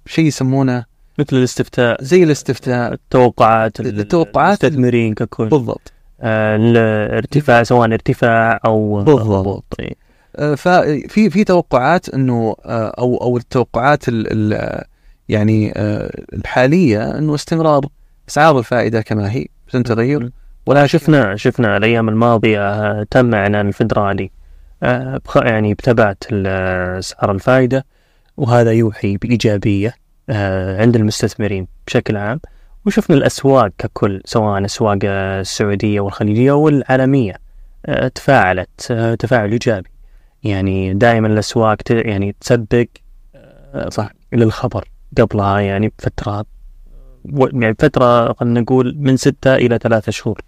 شيء 0.06 0.26
يسمونه 0.26 0.86
مثل 1.20 1.38
الاستفتاء. 1.38 2.04
زي 2.04 2.24
الاستفتاء. 2.24 2.94
التوقعات 2.94 3.80
التوقعات 3.80 4.64
المستثمرين 4.64 5.14
ككل. 5.14 5.50
بالضبط. 5.50 5.92
آه، 6.22 6.56
الارتفاع 6.56 7.64
سواء 7.64 7.94
ارتفاع 7.94 8.60
أو 8.66 9.04
بالضبط. 9.04 9.78
آه، 10.36 10.56
ففي 10.56 11.30
في 11.30 11.44
توقعات 11.44 12.10
إنه 12.10 12.56
أو 12.66 13.18
أو 13.18 13.38
التوقعات 13.38 14.04
ال 14.08 14.84
يعني 15.30 15.74
الحالية 16.34 17.18
إنه 17.18 17.36
استمرار. 17.36 17.86
أسعار 18.30 18.60
الفائدة 18.60 19.02
كما 19.02 19.32
هي. 19.32 19.46
بدون 19.70 19.84
تغير؟ 19.84 20.32
ولا 20.66 20.88
شفنا؟ 20.88 21.36
شفنا 21.36 21.78
الأيام 21.78 22.10
الماضية 22.10 22.60
آه، 22.60 23.06
تم 23.12 23.36
إعلان 23.36 23.68
الفدرالي 23.68 24.32
آه، 24.84 25.22
يعني 25.36 25.74
بتبعت 25.74 26.24
أسعار 26.34 27.32
الفائدة 27.32 27.86
وهذا 28.38 28.72
يوحي 28.72 29.18
بإيجابية. 29.18 29.88
آه، 29.88 29.94
عند 30.80 30.96
المستثمرين 30.96 31.68
بشكل 31.88 32.18
عام 32.18 32.40
وشفنا 32.86 33.16
الأسواق 33.16 33.72
ككل 33.78 34.22
سواء 34.26 34.66
أسواق 34.66 35.00
السعودية 35.04 36.00
والخليجية 36.00 36.52
والعالمية 36.52 37.36
تفاعلت 38.16 38.94
تفاعل 39.20 39.52
إيجابي. 39.52 39.90
يعني 40.44 40.94
دائما 40.94 41.28
الأسواق 41.28 41.78
يعني 41.90 42.36
تسبق 42.42 42.86
صح 43.90 44.12
للخبر 44.34 44.90
قبلها 45.18 45.60
يعني 45.60 45.94
بفترات 46.00 46.46
يعني 47.54 47.76
فترة 47.80 48.34
خلينا 48.34 48.60
نقول 48.60 48.96
من 48.98 49.18
ستة 49.18 49.56
إلى 49.56 49.78
ثلاثة 49.78 50.12
شهور. 50.12 50.42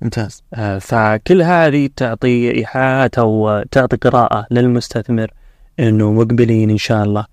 ممتاز. 0.00 0.42
آه 0.54 0.78
فكل 0.78 1.42
هذه 1.42 1.88
تعطي 1.96 2.50
إيحاءات 2.54 3.18
أو 3.18 3.62
تعطي 3.70 3.96
قراءة 3.96 4.46
للمستثمر 4.50 5.30
أنه 5.80 6.12
مقبلين 6.12 6.70
إن 6.70 6.78
شاء 6.78 7.04
الله. 7.04 7.26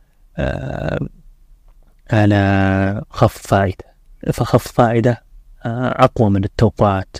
على 2.11 3.01
خفض 3.09 3.41
فائدة. 3.47 3.85
فخفض 4.33 4.71
فائدة 4.71 5.23
آه 5.65 6.03
أقوى 6.03 6.29
من 6.29 6.43
التوقعات. 6.43 7.17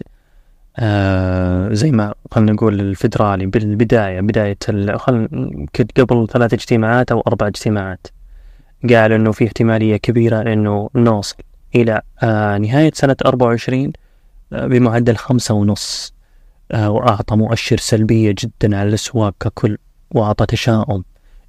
آه 0.78 1.73
زي 1.73 1.91
ما 1.91 2.13
خلينا 2.32 2.52
نقول 2.52 2.80
الفدرالي 2.80 3.45
بالبداية 3.45 4.21
بداية 4.21 4.58
خل 4.95 5.28
قبل 5.97 6.28
ثلاث 6.32 6.54
اجتماعات 6.54 7.12
أو 7.12 7.23
أربع 7.28 7.47
اجتماعات. 7.47 8.08
قال 8.89 9.12
إنه 9.12 9.32
في 9.32 9.47
احتمالية 9.47 9.97
كبيرة 9.97 10.41
إنه 10.54 10.89
نوصل 10.95 11.36
إلى 11.75 12.02
آه 12.23 12.58
نهاية 12.58 12.91
سنة 12.93 13.15
24 13.25 13.93
آه 14.54 14.67
بمعدل 14.67 15.15
خمسة 15.15 15.54
ونص. 15.54 16.13
وأعطى 16.73 17.36
مؤشر 17.36 17.78
سلبية 17.78 18.36
جدا 18.39 18.78
على 18.78 18.89
الأسواق 18.89 19.34
ككل 19.39 19.78
وأعطى 20.12 20.45
تشاؤم 20.45 21.04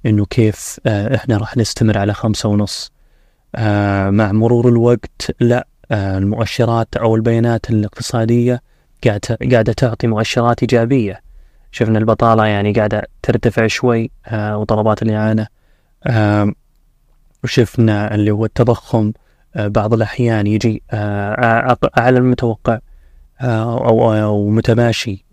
إنه 0.05 0.25
كيف 0.25 0.79
إحنا 0.87 1.37
راح 1.37 1.57
نستمر 1.57 1.97
على 1.97 2.13
خمسة 2.13 2.49
ونص. 2.49 2.91
مع 4.09 4.31
مرور 4.31 4.69
الوقت 4.69 5.31
لا 5.39 5.67
آه 5.91 6.17
المؤشرات 6.17 6.97
أو 6.97 7.15
البيانات 7.15 7.69
الاقتصادية 7.69 8.61
قاعدة 9.07 9.37
قاعدة 9.51 9.73
تعطي 9.73 10.07
مؤشرات 10.07 10.61
إيجابية. 10.61 11.21
شفنا 11.71 11.99
البطالة 11.99 12.45
يعني 12.45 12.73
قاعدة 12.73 13.07
ترتفع 13.23 13.67
شوي 13.67 14.11
آه 14.25 14.57
وطلبات 14.57 15.01
الإعانة 15.01 15.47
آه 16.07 16.53
وشفنا 17.43 18.15
اللي 18.15 18.31
هو 18.31 18.45
التضخم 18.45 19.11
آه، 19.55 19.67
بعض 19.67 19.93
الأحيان 19.93 20.47
يجي 20.47 20.83
آه، 20.91 21.77
أعلى 21.97 22.19
من 22.19 22.25
المتوقع 22.25 22.79
آه، 23.41 23.87
أو 23.87 24.13
أو 24.13 24.49
متماشي 24.49 25.25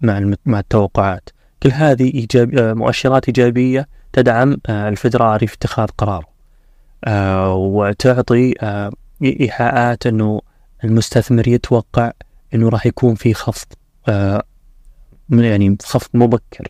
مع 0.00 0.34
مع 0.46 0.58
التوقعات. 0.58 1.30
كل 1.62 1.70
هذه 1.72 2.26
مؤشرات 2.54 3.28
إيجابية 3.28 3.88
تدعم 4.12 4.56
الفدرالي 4.68 5.46
في 5.46 5.54
اتخاذ 5.54 5.88
قراره. 5.98 6.35
وتعطي 7.54 8.54
إيحاءات 9.22 10.06
أنه 10.06 10.40
المستثمر 10.84 11.48
يتوقع 11.48 12.12
أنه 12.54 12.68
راح 12.68 12.86
يكون 12.86 13.14
في 13.14 13.34
خفض 13.34 13.66
يعني 15.30 15.76
خفض 15.82 16.08
مبكر 16.14 16.68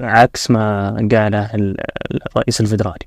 عكس 0.00 0.50
ما 0.50 0.90
قاله 1.12 1.54
ال- 1.54 1.76
الرئيس 2.26 2.60
الفدرالي 2.60 3.06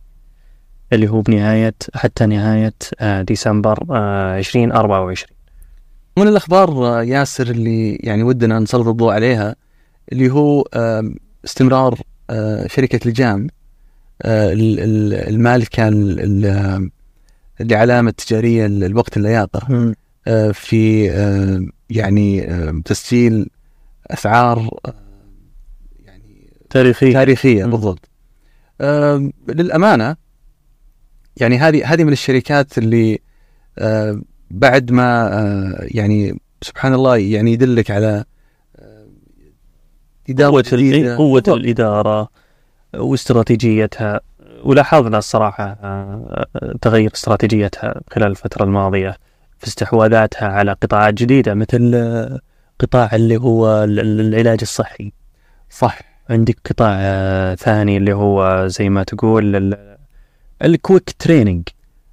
اللي 0.93 1.07
هو 1.07 1.21
بنهاية 1.21 1.73
حتى 1.95 2.25
نهاية 2.25 2.73
آه، 2.99 3.21
ديسمبر 3.21 3.85
آه، 3.91 4.37
2024 4.39 5.37
من 6.17 6.27
الأخبار 6.27 6.69
آه، 6.87 7.03
ياسر 7.03 7.47
اللي 7.47 7.95
يعني 7.95 8.23
ودنا 8.23 8.59
نسلط 8.59 8.87
الضوء 8.87 9.13
عليها 9.13 9.55
اللي 10.11 10.29
هو 10.31 10.63
استمرار 11.45 11.99
آه، 12.29 12.67
شركة 12.67 13.09
لجام 13.09 13.47
آه، 14.21 14.53
ال- 14.53 14.79
ال- 14.79 15.13
المالكه 15.13 15.87
ال- 15.87 16.19
ال- 16.19 16.45
آم، 16.45 16.91
لعلامه 17.59 18.11
تجارية 18.11 18.65
الوقت 18.65 19.17
اللياقه 19.17 19.93
في 20.53 21.11
آه، 21.11 21.65
يعني 21.89 22.51
آه، 22.51 22.81
تسجيل 22.85 23.49
أسعار 24.07 24.69
يعني 26.05 26.49
تاريخي 26.69 27.13
تاريخية 27.13 27.65
مم. 27.65 27.71
بالضبط. 27.71 28.09
للأمانة 29.47 30.15
يعني 31.37 31.57
هذه 31.57 31.93
هذه 31.93 32.03
من 32.03 32.11
الشركات 32.13 32.77
اللي 32.77 33.19
بعد 34.51 34.91
ما 34.91 35.29
يعني 35.81 36.39
سبحان 36.61 36.93
الله 36.93 37.17
يعني 37.17 37.53
يدلك 37.53 37.91
على 37.91 38.25
إدارة 40.29 40.51
قوة 41.17 41.43
قوة. 41.45 41.57
الإدارة. 41.57 42.29
واستراتيجيتها 42.97 44.19
ولاحظنا 44.63 45.17
الصراحة 45.17 45.77
آه، 45.83 46.45
تغير 46.81 47.11
استراتيجيتها 47.15 48.01
خلال 48.11 48.27
الفترة 48.31 48.63
الماضية 48.63 49.17
في 49.59 49.67
استحواذاتها 49.67 50.47
على 50.47 50.71
قطاعات 50.81 51.13
جديدة 51.13 51.53
مثل 51.53 51.91
آه، 51.95 52.39
قطاع 52.79 53.09
اللي 53.13 53.37
هو 53.37 53.83
ال- 53.83 53.99
ال- 53.99 54.19
العلاج 54.33 54.59
الصحي. 54.61 55.11
صح 55.69 55.99
عندك 56.29 56.57
قطاع 56.65 56.95
آه، 56.99 57.55
ثاني 57.55 57.97
اللي 57.97 58.13
هو 58.13 58.67
زي 58.67 58.89
ما 58.89 59.03
تقول 59.03 59.55
ال- 59.55 59.97
ال 60.63 60.72
quick 60.72 61.15
training 61.19 61.63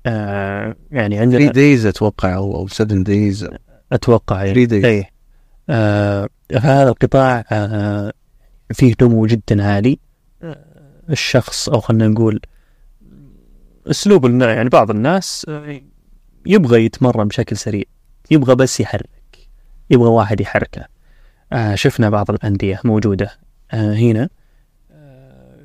يعني 0.05 0.74
3 1.16 1.20
عندنا 1.20 1.51
days 1.53 1.86
أتوقع 1.87 2.35
أو 2.37 2.57
أو 2.57 2.68
7 2.68 3.03
days 3.03 3.49
أتوقع 3.93 4.45
يعني 4.45 4.55
3 4.66 4.81
days 4.80 5.05
آه 5.70 6.28
فهذا 6.51 6.89
القطاع 6.89 7.43
فيه 8.72 8.95
نمو 9.03 9.26
جدا 9.26 9.64
عالي. 9.64 9.99
الشخص 11.11 11.68
أو 11.68 11.80
خلينا 11.80 12.08
نقول 12.08 12.40
أسلوب 13.86 14.40
يعني 14.40 14.68
بعض 14.68 14.90
الناس 14.90 15.46
آه، 15.48 15.80
يبغى 16.46 16.84
يتمرن 16.84 17.28
بشكل 17.28 17.56
سريع 17.56 17.84
يبغى 18.30 18.54
بس 18.54 18.80
يحرك 18.80 19.48
يبغى 19.90 20.08
واحد 20.08 20.40
يحركه 20.40 20.84
آه 21.52 21.74
شفنا 21.74 22.11
بعض 22.11 22.30
الأندية 22.30 22.80
موجودة 22.84 23.30
آه 23.72 23.94
هنا 23.94 24.28
آه 24.92 25.56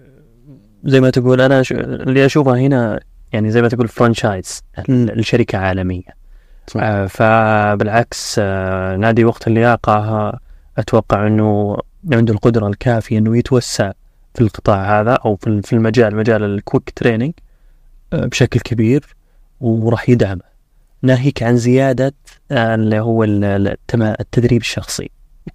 زي 0.84 1.02
ما 1.02 1.10
تقول 1.10 1.42
أنا 1.42 1.64
ش... 1.64 1.72
اللي 1.72 2.26
اشوفها 2.26 2.60
هنا 2.60 3.00
يعني 3.34 3.52
زي 3.52 3.62
ما 3.62 3.68
تقول 3.70 3.88
franchise. 3.88 4.64
الشركة 4.90 5.58
عالمية 5.58 6.26
صح. 6.68 6.82
آه، 6.84 7.06
فبالعكس 7.06 8.36
آه، 8.40 8.96
نادي 8.96 9.26
وقت 9.26 9.48
اللياقة 9.48 9.94
آه، 9.94 10.40
أتوقع 10.78 11.28
أنه 11.28 11.78
عنده 12.14 12.34
القدرة 12.34 12.68
الكافية 12.68 13.18
أنه 13.18 13.38
يتوسع 13.38 13.92
في 14.36 14.42
القطاع 14.42 15.02
هذا 15.02 15.14
أو 15.14 15.36
في 15.36 15.62
في 15.62 15.74
المجال 15.74 16.16
مجال 16.16 16.44
ال 16.44 16.51
quick 16.51 16.90
training 16.96 17.34
آه، 18.14 18.26
بشكل 18.26 18.60
كبير 18.60 19.06
وراح 19.62 20.10
يدعمه 20.10 20.42
ناهيك 21.02 21.44
عن 21.44 21.58
زيادة 21.58 22.14
آه، 22.52 22.76
اللي 22.76 23.00
هو 23.00 23.24
التدريب 23.94 24.62
الشخصي. 24.62 25.10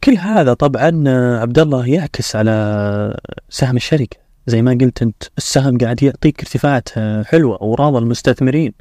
كل 0.04 0.16
هذا 0.16 0.54
طبعا 0.54 1.04
آه، 1.06 1.38
عبد 1.38 1.58
الله 1.58 1.86
يعكس 1.86 2.36
على 2.36 3.16
سهم 3.48 3.76
الشركة. 3.76 4.16
زي 4.46 4.62
ما 4.62 4.78
قلت 4.80 5.02
أنت 5.02 5.22
السهم 5.38 5.78
قاعد 5.78 6.02
يعطيك 6.02 6.40
ارتفاعات 6.40 6.88
حلوة 7.26 7.62
وراضى 7.62 7.98
المستثمرين 7.98 8.72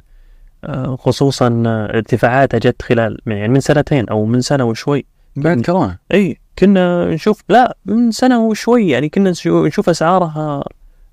خصوصا 0.98 1.62
ارتفاعاتها 1.66 2.58
جت 2.58 2.82
خلال 2.82 3.18
يعني 3.26 3.48
من 3.48 3.60
سنتين 3.60 4.08
أو 4.08 4.24
من 4.24 4.40
سنة 4.40 4.64
وشوي. 4.64 5.06
بعد 5.40 5.60
كورونا. 5.66 5.98
إي 6.14 6.40
كنا 6.58 7.14
نشوف 7.14 7.42
لا 7.48 7.76
من 7.86 8.10
سنة 8.10 8.40
وشوي 8.46 8.88
يعني 8.88 9.08
كنا 9.08 9.30
نشو- 9.32 9.66
نشوف 9.66 9.88
أسعارها 9.88 10.64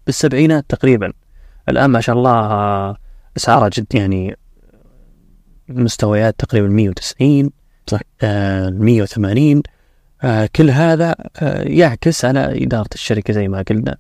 بالسبعينات 0.06 0.66
تقريبا. 0.70 1.14
الآن 1.70 1.90
ما 1.90 2.02
شاء 2.02 2.16
الله 2.16 2.96
أسعارها 3.38 3.70
جد 3.74 3.86
يعني 3.96 4.38
مستويات 5.70 6.36
تقريبا 6.40 6.68
190 6.68 7.52
صح. 7.88 8.00
آه 8.22 8.70
180 8.70 9.62
آه 10.24 10.50
كل 10.56 10.70
هذا 10.70 11.16
آه 11.42 11.62
يعكس 11.64 12.26
على 12.26 12.64
إدارة 12.64 12.90
الشركة 12.94 13.34
زي 13.34 13.48
ما 13.48 13.62
قلنا. 13.62 13.98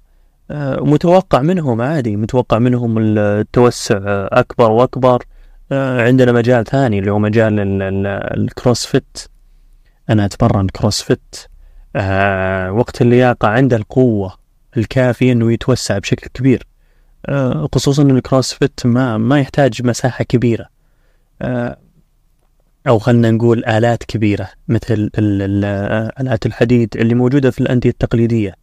آه 0.51 0.80
متوقع 0.80 1.41
منهم 1.41 1.82
عادي 1.82 2.15
متوقع 2.15 2.59
منهم 2.59 2.97
التوسع 2.99 3.97
آه 3.97 4.30
أكبر 4.32 4.71
وأكبر. 4.71 5.23
آه 5.71 6.01
عندنا 6.01 6.32
مجال 6.32 6.65
ثاني 6.65 6.99
اللي 6.99 7.11
هو 7.11 7.19
مجال 7.19 7.59
ال- 7.59 7.82
ال- 7.82 8.07
ال 8.39 8.48
CrossFit 8.48 9.17
أنا 10.10 10.26
أتمرن 10.26 10.68
CrossFit 10.67 11.36
آه 11.95 12.72
وقت 12.72 13.01
اللياقة 13.01 13.47
عنده 13.47 13.78
القوة 13.78 14.34
الكافية 14.78 15.32
إنه 15.32 15.51
يتوسع 15.53 15.97
بشكل 15.97 16.28
كبير. 16.34 16.68
آه 17.26 17.70
خصوصا 17.76 18.03
إن 18.03 18.18
الكروسفيت 18.18 18.80
ما 18.86 19.18
ما 19.18 19.39
يحتاج 19.39 19.86
مساحة 19.86 20.24
كبيرة. 20.24 20.66
آه 21.41 21.78
أو 22.88 22.99
خلينا 22.99 23.32
نقول 23.32 23.66
آلات 23.66 24.03
كبيرة 24.03 24.49
مثل 24.68 25.10
آه، 25.20 26.12
آلات 26.22 26.45
الحديد 26.45 26.97
اللي 26.97 27.16
موجودة 27.16 27.51
في 27.51 27.62
الأندية 27.62 27.89
التقليدية. 27.89 28.55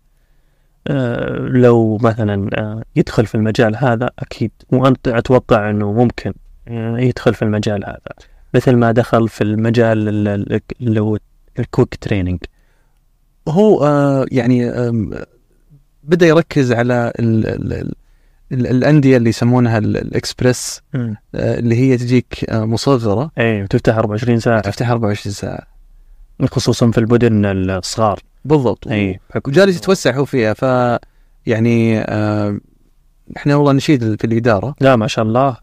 آه، 0.89 1.37
لو 1.39 1.97
مثلا 1.99 2.51
آه، 2.55 2.83
يدخل 2.97 3.27
في 3.27 3.35
المجال 3.35 3.77
هذا 3.77 4.11
أكيد 4.19 4.51
وانت 4.73 5.09
أتوقع 5.09 5.71
إنه 5.71 5.93
ممكن 5.93 6.35
آه، 6.69 6.99
يدخل 6.99 7.35
في 7.35 7.43
المجال 7.43 7.85
هذا. 7.85 7.99
مثل 8.55 8.77
ما 8.77 8.93
دخل 8.93 9.29
في 9.29 9.45
المجال 9.45 10.09
ال- 10.09 10.29
ال- 10.29 10.61
اللي 10.81 11.01
هو 11.01 11.19
ال 11.59 11.65
quick 11.65 11.95
training 11.95 12.39
هو 13.49 13.85
آه 13.87 14.27
يعني 14.33 14.71
آم، 14.71 15.11
بدأ 16.03 16.27
يركز 16.27 16.73
على 16.73 17.13
ال 17.19 17.47
ال 17.47 17.73
ال 17.73 17.93
ال 18.53 18.67
الأندية 18.67 19.17
اللي 19.17 19.29
يسمونها 19.29 19.79
ال- 19.79 19.97
الاكسبرس 19.97 20.81
آه 20.95 21.17
اللي 21.35 21.77
هي 21.77 21.97
تجيك 21.97 22.45
آه 22.51 22.65
مصغرة. 22.65 23.31
اي 23.39 23.67
تفتح 23.67 23.97
24 23.97 24.39
ساعة. 24.41 24.61
تفتح 24.61 24.91
24 24.91 25.33
ساعة. 25.35 25.67
خصوصا 26.51 26.91
في 26.91 26.99
المدن 26.99 27.45
الصغار. 27.71 28.21
بالضبط. 28.45 28.89
اي 28.89 29.21
وجالس 29.47 29.77
يتوسع 29.77 30.17
هو 30.17 30.25
فيها 30.25 30.55
ف 30.55 30.63
يعني 31.47 31.99
آه 32.01 32.59
إحنا 33.37 33.57
والله 33.57 33.73
نشيد 33.73 34.21
في 34.21 34.27
الإدارة. 34.27 34.75
لا 34.81 34.97
ما 34.97 35.07
شاء 35.07 35.25
الله. 35.25 35.57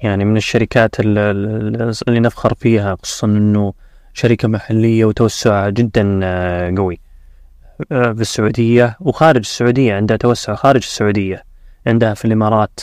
يعني 0.00 0.24
من 0.24 0.36
الشركات 0.36 1.00
ال- 1.00 1.18
ال- 1.18 1.92
اللي 2.08 2.20
نفخر 2.20 2.54
فيها 2.54 2.96
خصوصا 3.02 3.26
إنه 3.26 3.72
شركة 4.18 4.48
محلية 4.48 5.04
وتوسع 5.04 5.68
جدا 5.68 6.20
آه، 6.22 6.74
قوي. 6.76 7.00
آه، 7.92 8.12
في 8.12 8.20
السعودية 8.20 8.96
وخارج 9.00 9.40
السعودية 9.40 9.94
عندها 9.94 10.16
توسع 10.16 10.54
خارج 10.54 10.82
السعودية 10.82 11.44
عندها 11.86 12.14
في 12.14 12.24
الإمارات. 12.24 12.80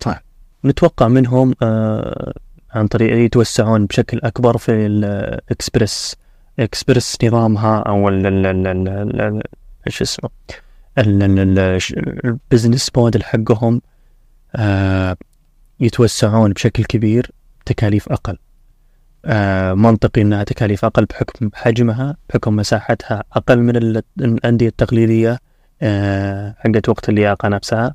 صح. 0.00 0.22
نتوقع 0.64 1.08
منهم 1.08 1.54
آه، 1.62 2.32
عن 2.70 2.86
طريق 2.86 3.16
يتوسعون 3.16 3.86
بشكل 3.86 4.20
أكبر 4.24 4.56
في 4.58 4.86
الإكسبرس. 4.86 6.16
إكسبرس 6.58 7.16
نظامها 7.24 7.78
أو 7.78 8.08
إيش 9.86 10.02
اسمه؟ 10.02 10.30
ال- 10.98 11.22
ال- 11.22 11.58
ال- 11.58 11.80
البزنس 12.24 12.90
موديل 12.96 13.24
حقهم 13.24 13.80
يتوسعون 15.80 16.52
بشكل 16.52 16.84
كبير 16.84 17.30
تكاليف 17.66 18.08
أقل. 18.08 18.38
منطقي 19.74 20.22
أنها 20.22 20.44
تكاليف 20.44 20.84
أقل 20.84 21.04
بحكم 21.04 21.50
حجمها 21.54 22.16
بحكم 22.30 22.56
مساحتها 22.56 23.24
أقل 23.32 23.58
من 23.58 23.76
ال- 23.76 24.02
الأندية 24.20 24.68
التقليدية 24.68 25.38
آه، 25.82 26.54
حقت 26.58 26.88
وقت 26.88 27.08
اللياقة 27.08 27.48
نفسها. 27.48 27.94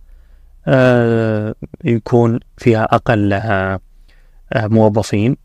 آه، 0.68 1.56
يكون 1.84 2.40
فيها 2.58 2.84
أقل 2.84 3.34
آه، 3.34 3.80
آه، 4.54 4.68
موظفين. 4.68 5.38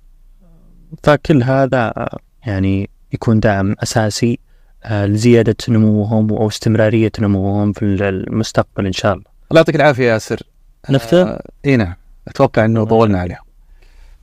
فكل 1.03 1.43
هذا 1.43 1.79
آه، 1.97 2.19
يعني 2.47 2.91
يكون 3.13 3.41
دعم 3.41 3.75
أساسي 3.83 4.39
آه، 4.85 5.07
لزيادة 5.07 5.57
نموهم 5.69 6.31
أو 6.33 6.49
استمرارية 6.49 7.13
نموهم 7.21 7.73
في 7.73 7.85
المستقبل 7.85 8.87
إن 8.87 8.93
شاء 8.93 9.13
الله. 9.13 9.25
الله 9.51 9.59
يعطيك 9.61 9.77
العافية 9.77 10.13
ياسر. 10.13 10.41
نفتح؟ 10.91 11.19
آه 11.19 11.43
إي 11.67 11.77
نعم. 11.77 11.95
أتوقع 12.29 12.65
إنه 12.65 12.85
طولنا 12.85 13.21
عليهم 13.21 13.39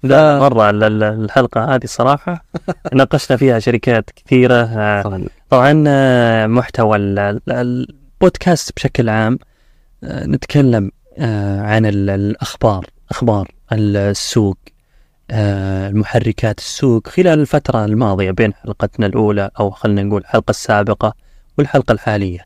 لا. 0.08 0.39
مرة 0.39 0.70
ال- 0.70 0.84
ال- 0.84 1.03
الحلقة 1.03 1.76
هذه 1.76 1.86
صراحة 1.86 2.45
ناقشنا 2.93 3.38
فيها 3.38 3.60
شركات 3.60 4.10
كثيرة. 4.16 4.53
آه، 4.55 5.01
طبعا. 5.49 5.84
آه، 5.88 6.47
محتوى 6.47 6.97
ال- 6.97 7.20
ال- 7.20 7.41
البودكاست 8.22 8.76
بشكل 8.76 9.10
عام 9.10 9.39
آه، 10.03 10.26
نتكلم 10.26 10.91
عن 11.60 11.86
ال- 11.86 12.10
الأخبار 12.10 12.86
أخبار 13.12 13.47
السوق 13.72 14.58
المحركات 15.32 16.60
السوق 16.60 17.08
خلال 17.08 17.39
الفترة 17.39 17.86
الماضية 17.86 18.32
بين 18.32 18.53
حلقتنا 18.53 19.05
الأولى 19.05 19.49
أو 19.60 19.70
خلينا 19.72 20.03
نقول 20.03 20.22
الحلقة 20.22 20.49
السابقة 20.49 21.14
والحلقة 21.58 21.91
الحالية. 21.91 22.45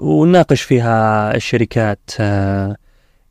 ونناقش 0.00 0.62
فيها 0.62 1.34
الشركات 1.34 2.10
ال- 2.20 2.76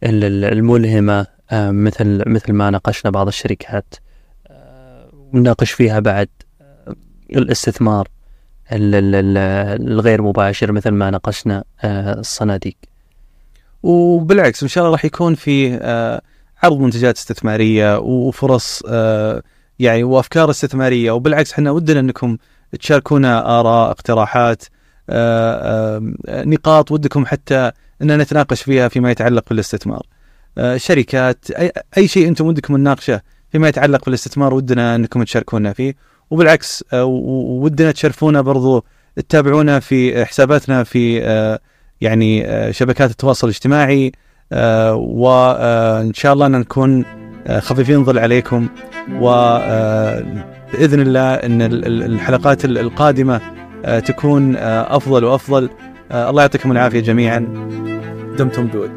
ال- 0.04 0.46
الملهمة 0.46 1.28
مثل 1.54 2.24
مثل 2.30 2.54
ما 2.54 2.70
ناقشنا 2.70 3.12
بعض 3.12 3.28
الشركات 3.28 3.94
آه، 4.48 5.10
ونناقش 5.34 5.72
فيها 5.72 6.00
بعد 6.00 6.30
آه، 6.62 6.96
الاستثمار 7.32 8.08
ال- 8.72 8.96
ال- 8.96 9.16
ال- 9.16 9.88
الغير 9.92 10.22
مباشر 10.22 10.72
مثل 10.72 10.90
ما 10.92 11.10
ناقشنا 11.10 11.64
آه، 11.82 12.14
الصناديق 12.20 12.76
وبالعكس 13.84 14.64
إن 14.64 14.70
شاء 14.70 14.84
الله 14.84 14.92
راح 14.96 15.06
يكون 15.06 15.36
في 15.36 15.74
آه، 15.82 16.22
عرض 16.64 16.80
منتجات 16.80 17.18
استثمارية 17.18 17.98
وفرص 18.00 18.84
آه، 18.88 19.44
يعني 19.80 20.04
وأفكار 20.04 20.50
استثمارية 20.50 21.12
وبالعكس 21.12 21.54
إحنا 21.54 21.72
ودنا 21.72 22.00
إنكم 22.00 22.38
تشاركونا 22.80 23.60
آراء 23.60 23.92
اقتراحات 23.92 24.64
آه، 25.10 26.00
آه، 26.28 26.44
نقاط 26.44 26.92
ودكم 26.92 27.26
حتى 27.26 27.72
ان 28.02 28.18
نتناقش 28.18 28.62
فيها 28.62 28.88
فيما 28.88 29.12
يتعلق 29.12 29.50
بالاستثمار. 29.50 30.06
آه، 30.58 30.78
شركات 30.78 31.52
اي 31.52 31.72
أي 31.98 32.08
شيء 32.08 32.28
أنتم 32.28 32.46
ودكم 32.46 32.78
نناقشه 32.78 33.22
فيما 33.52 33.68
يتعلق 33.68 34.06
بالاستثمار 34.06 34.54
ودنا 34.54 34.96
أنكم 34.96 35.24
تشاركونا 35.24 35.74
فيه. 35.74 35.96
وبالعكس 36.32 36.84
آه، 36.94 37.06
ودنا 37.06 37.92
تشرفونا 37.92 38.42
برضو 38.42 38.86
تتابعونا 39.16 39.80
في 39.80 40.26
حساباتنا 40.26 40.84
في 40.84 41.24
آه، 41.24 41.60
يعني 42.02 42.46
شبكات 42.74 43.12
التواصل 43.12 43.48
الاجتماعي 43.48 44.12
وان 44.96 46.14
شاء 46.14 46.34
الله 46.34 46.48
نكون 46.48 47.06
خفيفين 47.60 48.04
ظل 48.04 48.20
عليكم. 48.20 48.68
وباذن 49.14 51.02
الله 51.02 51.34
إن 51.34 51.62
ال- 51.62 51.86
ال- 51.86 52.04
الحلقات 52.04 52.66
ال- 52.66 52.78
القادمة 52.78 53.42
تكون 54.06 54.56
أفضل 54.58 55.24
وأفضل. 55.24 55.70
الله 56.12 56.42
يعطيكم 56.42 56.72
العافية 56.72 57.00
جميعا. 57.00 57.40
دمتم 58.38 58.68
بود 58.68 58.92